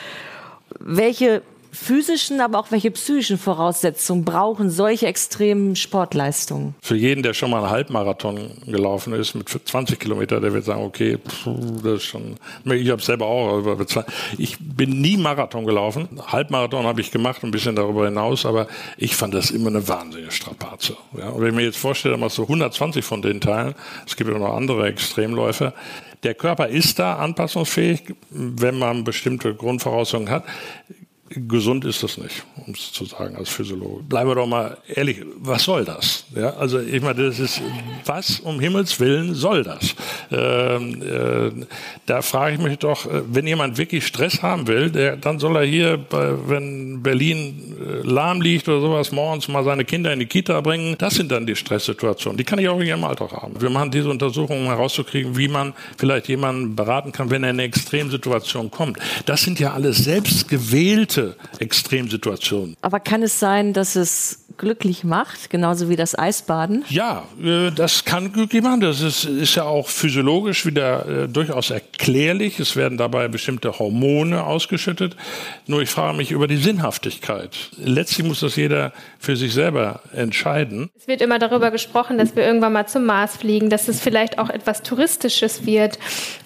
Welche 0.80 1.42
physischen, 1.74 2.40
aber 2.40 2.60
auch 2.60 2.72
welche 2.72 2.92
psychischen 2.92 3.38
Voraussetzungen 3.38 4.24
brauchen 4.24 4.70
solche 4.70 5.08
extremen 5.08 5.76
Sportleistungen? 5.76 6.76
Für 6.82 6.96
jeden, 6.96 7.24
der 7.24 7.34
schon 7.34 7.50
mal 7.50 7.64
einen 7.64 7.72
Halbmarathon 7.72 8.52
gelaufen 8.68 9.14
ist 9.14 9.34
mit 9.34 9.50
20 9.50 10.00
Kilometer, 10.00 10.40
der 10.40 10.54
wird 10.54 10.66
sagen, 10.66 10.84
okay, 10.84 11.18
pff, 11.18 11.50
das 11.84 11.94
ist 11.94 12.04
schon. 12.04 12.36
Ich 12.66 12.90
habe 12.90 13.02
selber 13.02 13.26
auch. 13.26 13.64
Ich 14.38 14.58
bin 14.60 15.02
nie 15.02 15.18
Marathon 15.18 15.66
gelaufen. 15.66 16.08
Halbmarathon 16.28 16.86
habe 16.86 17.02
ich 17.02 17.12
gemacht, 17.12 17.44
ein 17.44 17.52
bisschen 17.52 17.76
darüber 17.76 18.06
hinaus, 18.06 18.46
aber 18.46 18.68
ich 18.98 19.16
fand 19.16 19.34
das 19.34 19.52
immer 19.52 19.70
eine 19.70 19.88
wahnsinnige 19.88 20.32
Strapaze. 20.32 20.96
Ja, 21.18 21.30
und 21.30 21.42
wenn 21.42 21.50
ich 21.50 21.56
mir 21.56 21.64
jetzt 21.64 21.78
vorstelle, 21.78 22.18
mal 22.18 22.30
so 22.30 22.44
120 22.44 23.04
von 23.04 23.22
den 23.22 23.42
Teilen, 23.42 23.74
es 24.06 24.16
gibt 24.16 24.30
ja 24.30 24.38
noch 24.38 24.56
andere 24.56 24.88
Extremläufe, 24.88 25.74
der 26.22 26.36
Körper 26.36 26.68
ist 26.70 27.00
da 27.00 27.18
anpassungsfähig, 27.18 28.16
wenn 28.30 28.78
man 28.78 29.04
bestimmte 29.04 29.54
Grundvoraussetzungen 29.56 30.30
hat 30.30 30.46
gesund 31.36 31.86
ist 31.86 32.04
das 32.04 32.18
nicht, 32.18 32.44
um 32.66 32.74
es 32.74 32.92
zu 32.92 33.06
sagen 33.06 33.36
als 33.36 33.50
Physiologe. 33.50 34.04
Bleiben 34.04 34.30
wir 34.30 34.36
doch 34.36 34.48
mal 34.48 34.78
ehrlich, 34.88 35.22
was 35.38 35.64
soll 35.64 35.86
das? 35.86 36.26
Ja, 36.36 36.52
also 36.56 36.80
ich 36.80 37.02
meine, 37.02 37.24
das 37.24 37.40
ist, 37.40 37.62
was 38.06 38.40
um 38.40 38.60
Himmels 38.60 39.00
Willen 39.00 39.34
soll 39.34 39.64
das? 39.64 39.96
Ähm, 40.32 41.02
äh, 41.02 41.66
da 42.06 42.22
frage 42.22 42.56
ich 42.56 42.62
mich 42.62 42.78
doch, 42.80 43.06
äh, 43.06 43.22
wenn 43.28 43.48
jemand 43.48 43.78
wirklich 43.78 44.06
Stress 44.06 44.42
haben 44.42 44.68
will, 44.68 44.90
der, 44.90 45.18
dann 45.18 45.40
soll 45.40 45.56
er 45.56 45.64
hier, 45.64 45.98
bei, 45.98 46.34
wenn 46.48 47.02
Berlin 47.02 47.76
äh, 47.80 48.08
lahm 48.08 48.42
liegt 48.42 48.68
oder 48.68 48.82
sowas, 48.82 49.12
morgens 49.12 49.48
mal 49.48 49.64
seine 49.64 49.86
Kinder 49.86 50.14
in 50.14 50.20
die 50.20 50.26
Kita 50.26 50.62
bringen. 50.62 50.96
Das 50.98 51.16
sind 51.16 51.32
dann 51.32 51.46
die 51.46 51.56
Stresssituationen. 51.56 52.38
Die 52.38 52.44
kann 52.44 52.60
ich 52.60 52.68
auch 52.68 52.80
in 52.80 52.88
ihrem 52.88 53.04
Alltag 53.04 53.32
haben. 53.32 53.60
Wir 53.62 53.70
machen 53.70 53.92
diese 53.92 54.10
Untersuchungen, 54.10 54.64
um 54.64 54.68
herauszukriegen, 54.68 55.38
wie 55.38 55.48
man 55.48 55.74
vielleicht 55.98 56.28
jemanden 56.28 56.76
beraten 56.76 57.12
kann, 57.12 57.30
wenn 57.30 57.44
er 57.44 57.50
in 57.52 57.56
eine 57.56 57.64
Extremsituation 57.64 58.72
kommt. 58.72 59.00
Das 59.26 59.42
sind 59.42 59.60
ja 59.60 59.74
alles 59.74 59.98
selbstgewählte 59.98 61.23
bestimmte 61.24 61.36
Extremsituationen. 61.60 62.76
Aber 62.82 63.00
kann 63.00 63.24
es 63.24 63.40
sein, 63.40 63.74
dass 63.74 63.96
es 63.96 64.40
glücklich 64.58 65.04
macht, 65.04 65.50
genauso 65.50 65.90
wie 65.90 65.96
das 65.96 66.18
Eisbaden? 66.18 66.84
Ja, 66.90 67.24
äh, 67.44 67.72
das 67.72 68.06
kann 68.06 68.32
glücklich 68.32 68.62
machen. 68.62 68.82
Das 68.82 69.02
ist, 69.02 69.26
ist 69.26 69.56
ja 69.56 69.64
auch 69.64 69.88
physiologisch 69.88 70.66
wieder 70.66 71.24
äh, 71.24 71.28
durchaus 71.28 71.72
erklärlich. 71.72 72.60
Es 72.60 72.76
werden 72.76 72.98
dabei 72.98 73.28
bestimmte 73.28 73.80
Hormone 73.80 74.44
ausgeschüttet. 74.44 75.16
Nur 75.66 75.82
ich 75.82 75.90
frage 75.90 76.16
mich 76.18 76.32
über 76.32 76.48
die 76.48 76.58
Sinnhaftigkeit. 76.58 77.72
Letztlich 77.78 78.28
muss 78.28 78.42
das 78.42 78.56
jeder 78.56 78.94
für 79.20 79.36
sich 79.36 79.54
selber 79.54 80.02
entscheiden. 80.16 80.90
Es 80.96 81.08
wird 81.08 81.22
immer 81.22 81.40
darüber 81.40 81.72
gesprochen, 81.72 82.18
dass 82.18 82.36
wir 82.36 82.46
irgendwann 82.46 82.74
mal 82.74 82.88
zum 82.88 83.06
Mars 83.06 83.38
fliegen, 83.38 83.70
dass 83.70 83.88
es 83.88 84.02
vielleicht 84.02 84.38
auch 84.40 84.50
etwas 84.50 84.84
Touristisches 84.84 85.66
wird. 85.66 85.98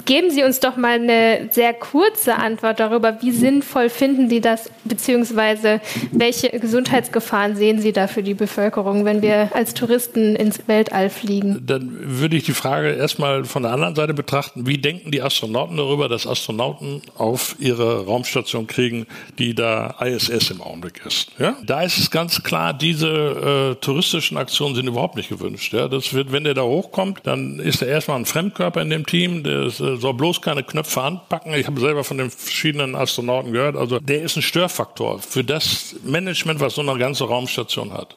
Geben 0.05 0.31
Sie 0.31 0.43
uns 0.43 0.59
doch 0.59 0.77
mal 0.77 0.99
eine 0.99 1.49
sehr 1.51 1.73
kurze 1.73 2.35
Antwort 2.35 2.79
darüber, 2.79 3.21
wie 3.21 3.31
sinnvoll 3.31 3.89
finden 3.89 4.29
Sie 4.29 4.41
das, 4.41 4.66
beziehungsweise 4.86 5.82
welche 6.12 6.49
Gesundheitsgefahren 6.49 7.56
sehen 7.56 7.80
Sie 7.80 7.91
da 7.91 8.08
für 8.08 8.23
die 8.23 8.34
Bevölkerung, 8.34 9.06
wenn 9.06 9.21
wir 9.21 9.49
als 9.53 9.73
Touristen 9.73 10.36
ins 10.36 10.67
Weltall 10.67 11.10
fliegen? 11.10 11.63
Dann 11.65 11.91
würde 12.01 12.38
ich 12.38 12.43
die 12.43 12.53
Frage 12.53 12.91
erstmal 12.91 13.45
von 13.45 13.63
der 13.63 13.71
anderen 13.71 13.95
Seite 13.95 14.13
betrachten. 14.13 14.65
Wie 14.67 14.77
denken 14.77 15.12
die 15.12 15.21
Astronauten 15.21 15.77
darüber, 15.77 16.10
dass 16.10 16.27
Astronauten 16.27 17.01
auf 17.15 17.56
ihre 17.60 18.06
Raumstation 18.06 18.67
kriegen, 18.67 19.08
die 19.38 19.56
da 19.56 19.95
ISS 20.01 20.51
im 20.51 20.62
Augenblick 20.62 21.01
ist? 21.06 21.32
Ja? 21.39 21.56
Da 21.65 21.82
ist 21.82 21.97
es 21.97 22.12
ganz 22.12 22.43
klar, 22.43 22.73
diese 22.73 23.08
äh, 23.08 23.75
touristischen 23.75 24.38
Aktionen 24.38 24.75
sind 24.75 24.88
überhaupt 24.88 25.15
nicht 25.15 25.30
gewünscht. 25.30 25.73
Ja? 25.73 25.88
Das 25.88 26.13
wird, 26.13 26.32
wenn 26.32 26.43
der 26.43 26.53
da 26.53 26.63
hochkommt, 26.63 27.21
dann 27.23 27.60
ist 27.60 27.82
er 27.82 27.88
erstmal 27.88 28.17
ein 28.17 28.25
Fremdkörper 28.25 28.82
in 28.82 28.89
dem 28.89 29.06
Team, 29.06 29.43
der 29.43 29.63
äh, 29.63 29.69
soll 29.69 30.13
bloß 30.13 30.41
keine 30.41 30.63
Knöpfe 30.63 31.01
anpacken. 31.01 31.53
Ich 31.53 31.67
habe 31.67 31.80
selber 31.80 32.03
von 32.03 32.17
den 32.17 32.30
verschiedenen 32.30 32.95
Astronauten 32.95 33.51
gehört. 33.51 33.75
Also 33.75 33.99
der 33.99 34.21
ist 34.21 34.36
ein 34.36 34.41
Störfaktor 34.47 35.19
für 35.19 35.43
das 35.43 35.95
Management, 36.03 36.60
was 36.60 36.75
so 36.75 36.81
eine 36.81 36.97
ganze 36.97 37.25
Raumstation 37.25 37.93
hat. 37.93 38.15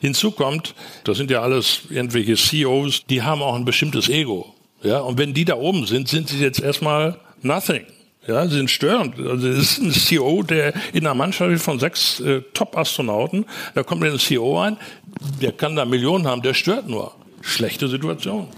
Hinzu 0.00 0.30
kommt, 0.30 0.74
das 1.04 1.16
sind 1.16 1.30
ja 1.30 1.42
alles 1.42 1.82
irgendwelche 1.90 2.36
CEOs, 2.36 3.06
die 3.06 3.22
haben 3.22 3.42
auch 3.42 3.54
ein 3.54 3.64
bestimmtes 3.64 4.08
Ego. 4.08 4.54
Ja, 4.82 5.00
und 5.00 5.18
wenn 5.18 5.34
die 5.34 5.44
da 5.44 5.56
oben 5.56 5.86
sind, 5.86 6.08
sind 6.08 6.28
sie 6.28 6.38
jetzt 6.38 6.60
erstmal 6.60 7.18
nothing. 7.42 7.84
Ja, 8.26 8.46
sie 8.46 8.56
sind 8.56 8.70
störend. 8.70 9.18
Also 9.18 9.48
es 9.48 9.58
ist 9.58 9.78
ein 9.78 9.92
CEO, 9.92 10.42
der 10.42 10.74
in 10.92 11.06
einer 11.06 11.14
Mannschaft 11.14 11.62
von 11.62 11.78
sechs 11.78 12.20
äh, 12.20 12.42
Top-Astronauten, 12.54 13.46
da 13.74 13.82
kommt 13.82 14.04
ein 14.04 14.18
CEO 14.18 14.60
ein, 14.60 14.76
der 15.40 15.52
kann 15.52 15.76
da 15.76 15.84
Millionen 15.84 16.26
haben, 16.26 16.42
der 16.42 16.54
stört 16.54 16.88
nur. 16.88 17.14
Schlechte 17.40 17.88
Situation. 17.88 18.48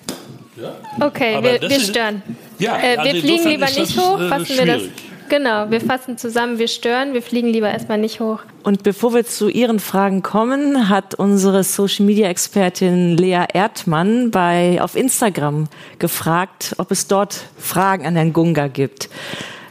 Ja. 0.61 1.07
Okay, 1.07 1.43
wir, 1.43 1.69
wir, 1.69 1.81
stören. 1.81 2.23
Ja, 2.59 2.79
äh, 2.79 2.97
wir 2.97 3.01
also 3.01 3.21
fliegen 3.21 3.49
lieber 3.49 3.67
nicht 3.67 3.97
hoch, 3.99 4.21
äh, 4.21 4.29
fassen 4.29 4.59
wir 4.59 4.67
das 4.67 4.83
Genau, 5.29 5.71
wir 5.71 5.83
fassen 5.83 6.17
zusammen, 6.17 6.59
wir 6.59 6.69
stören, 6.69 7.13
wir 7.13 7.21
fliegen 7.21 7.49
lieber 7.49 7.71
erstmal 7.71 7.99
nicht 7.99 8.19
hoch. 8.19 8.41
Und 8.63 8.83
bevor 8.83 9.13
wir 9.13 9.27
zu 9.27 9.51
Ihren 9.51 9.79
Fragen 9.79 10.23
kommen, 10.23 10.89
hat 10.89 11.15
unsere 11.15 11.65
Social 11.65 12.07
Media 12.07 12.29
Expertin 12.29 13.17
Lea 13.17 13.45
Erdmann 13.53 14.31
bei, 14.31 14.81
auf 14.81 14.97
Instagram 14.97 15.69
gefragt, 15.99 16.75
ob 16.79 16.91
es 16.91 17.09
dort 17.09 17.45
Fragen 17.59 18.07
an 18.07 18.15
Herrn 18.15 18.33
Gunga 18.33 18.69
gibt. 18.69 19.11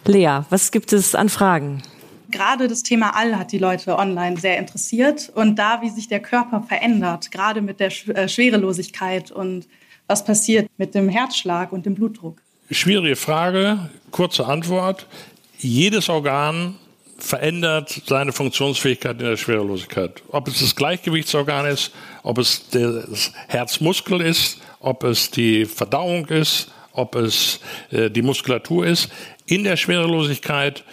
Lea, 0.05 0.41
was 0.51 0.71
gibt 0.71 0.93
es 0.93 1.15
an 1.15 1.27
Fragen? 1.27 1.81
Gerade 2.29 2.67
das 2.67 2.83
Thema 2.83 3.15
All 3.15 3.37
hat 3.37 3.51
die 3.51 3.57
Leute 3.57 3.97
online 3.97 4.37
sehr 4.37 4.59
interessiert 4.59 5.31
und 5.33 5.55
da, 5.55 5.81
wie 5.81 5.89
sich 5.89 6.07
der 6.07 6.19
Körper 6.19 6.61
verändert, 6.61 7.31
gerade 7.31 7.61
mit 7.61 7.79
der 7.79 7.91
äh, 8.09 8.27
Schwerelosigkeit 8.27 9.31
und 9.31 9.67
was 10.07 10.23
passiert 10.23 10.69
mit 10.77 10.93
dem 10.93 11.09
Herzschlag 11.09 11.71
und 11.71 11.85
dem 11.85 11.95
Blutdruck. 11.95 12.41
Schwierige 12.69 13.15
Frage, 13.15 13.89
kurze 14.11 14.45
Antwort 14.45 15.07
jedes 15.57 16.09
Organ 16.09 16.75
verändert 17.17 18.03
seine 18.05 18.31
Funktionsfähigkeit 18.31 19.19
in 19.19 19.25
der 19.25 19.37
Schwerelosigkeit. 19.37 20.21
Ob 20.29 20.47
es 20.47 20.59
das 20.59 20.75
Gleichgewichtsorgan 20.75 21.65
ist, 21.65 21.91
ob 22.23 22.37
es 22.37 22.69
das 22.69 23.31
Herzmuskel 23.47 24.21
ist, 24.21 24.61
ob 24.79 25.03
es 25.03 25.31
die 25.31 25.65
Verdauung 25.65 26.27
ist, 26.27 26.71
ob 26.93 27.15
es 27.15 27.59
äh, 27.91 28.09
die 28.09 28.21
Muskulatur 28.21 28.85
ist. 28.85 29.09
In 29.45 29.63
der 29.63 29.77
Schwerelosigkeit 29.77 30.83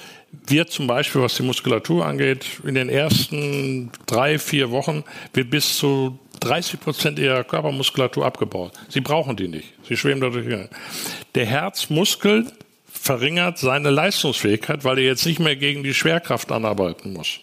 wird 0.46 0.70
zum 0.70 0.86
Beispiel, 0.86 1.22
was 1.22 1.36
die 1.36 1.42
Muskulatur 1.42 2.06
angeht, 2.06 2.46
in 2.64 2.74
den 2.74 2.88
ersten 2.88 3.90
drei, 4.06 4.38
vier 4.38 4.70
Wochen 4.70 5.04
wird 5.32 5.50
bis 5.50 5.76
zu 5.76 6.18
30 6.40 6.80
Prozent 6.80 7.18
ihrer 7.18 7.44
Körpermuskulatur 7.44 8.24
abgebaut. 8.24 8.72
Sie 8.88 9.00
brauchen 9.00 9.36
die 9.36 9.48
nicht. 9.48 9.68
Sie 9.88 9.96
schweben 9.96 10.20
dadurch. 10.20 10.68
Der 11.34 11.46
Herzmuskel 11.46 12.46
verringert 13.04 13.58
seine 13.58 13.90
Leistungsfähigkeit, 13.90 14.82
weil 14.82 14.96
er 14.96 15.04
jetzt 15.04 15.26
nicht 15.26 15.38
mehr 15.38 15.56
gegen 15.56 15.82
die 15.82 15.92
Schwerkraft 15.92 16.50
anarbeiten 16.50 17.12
muss. 17.12 17.38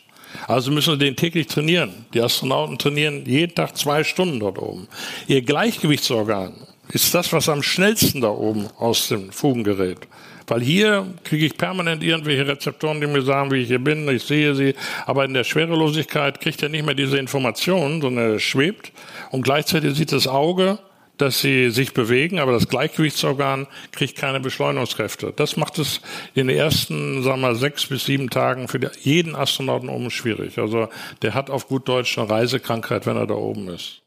Also 0.48 0.72
müssen 0.72 0.94
wir 0.94 0.98
den 0.98 1.16
täglich 1.16 1.46
trainieren. 1.46 2.06
Die 2.16 2.22
Astronauten 2.22 2.80
trainieren 2.80 3.26
jeden 3.28 3.54
Tag 3.54 3.78
zwei 3.78 4.04
Stunden 4.04 4.40
dort 4.40 4.58
oben. 4.58 4.88
Ihr 5.28 5.44
Gleichgewichtsorgan 5.44 6.54
ist 6.92 7.14
das, 7.14 7.32
was 7.32 7.48
am 7.48 7.62
schnellsten 7.62 8.22
da 8.22 8.30
oben 8.30 8.70
aus 8.80 9.10
dem 9.10 9.32
Fugen 9.32 9.64
gerät. 9.64 10.00
Weil 10.48 10.62
hier 10.62 11.06
kriege 11.24 11.46
ich 11.46 11.56
permanent 11.56 12.04
irgendwelche 12.04 12.48
Rezeptoren, 12.48 13.00
die 13.00 13.06
mir 13.06 13.22
sagen, 13.22 13.52
wie 13.52 13.58
ich 13.58 13.68
hier 13.68 13.80
bin, 13.80 14.10
ich 14.10 14.24
sehe 14.24 14.56
sie. 14.56 14.74
Aber 15.06 15.26
in 15.26 15.36
der 15.36 15.44
Schwerelosigkeit 15.44 16.42
kriegt 16.42 16.64
er 16.64 16.70
nicht 16.70 16.86
mehr 16.88 16.96
diese 16.96 17.20
Informationen, 17.20 18.02
sondern 18.02 18.32
er 18.32 18.40
schwebt. 18.40 18.92
Und 19.30 19.44
gleichzeitig 19.44 19.96
sieht 19.96 20.12
das 20.12 20.28
Auge 20.28 20.80
dass 21.22 21.40
sie 21.40 21.70
sich 21.70 21.94
bewegen, 21.94 22.40
aber 22.40 22.52
das 22.52 22.68
Gleichgewichtsorgan 22.68 23.68
kriegt 23.92 24.18
keine 24.18 24.40
Beschleunigungskräfte. 24.40 25.34
Das 25.36 25.56
macht 25.56 25.78
es 25.78 26.02
in 26.34 26.48
den 26.48 26.58
ersten, 26.58 27.22
sagen 27.24 27.42
wir 27.42 27.50
mal, 27.50 27.56
sechs 27.56 27.86
bis 27.86 28.06
sieben 28.06 28.30
Tagen 28.30 28.68
für 28.68 28.80
jeden 29.02 29.36
Astronauten 29.36 29.90
oben 29.90 30.10
schwierig. 30.10 30.58
Also 30.58 30.90
der 31.22 31.34
hat 31.34 31.50
auf 31.50 31.68
gut 31.68 31.88
Deutsch 31.88 32.18
eine 32.18 32.30
Reisekrankheit, 32.30 33.06
wenn 33.06 33.18
er 33.18 33.28
da 33.28 33.36
oben 33.36 33.70
ist. 33.70 34.02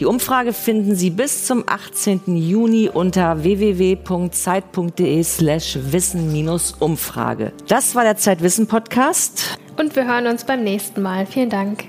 Die 0.00 0.06
Umfrage 0.06 0.52
finden 0.52 0.94
Sie 0.94 1.10
bis 1.10 1.46
zum 1.46 1.64
18. 1.66 2.36
Juni 2.36 2.90
unter 2.92 3.42
www.zeit 3.42 4.48
zeit.de 4.48 5.22
slash 5.22 5.78
wissen-umfrage. 5.80 7.52
Das 7.68 7.94
war 7.94 8.04
der 8.04 8.16
Zeitwissen-Podcast. 8.16 9.58
und 9.76 9.94
wir 9.94 10.06
hören 10.06 10.26
uns 10.26 10.44
beim 10.44 10.64
nächsten 10.64 11.02
Mal. 11.02 11.26
Vielen 11.26 11.50
Dank. 11.50 11.84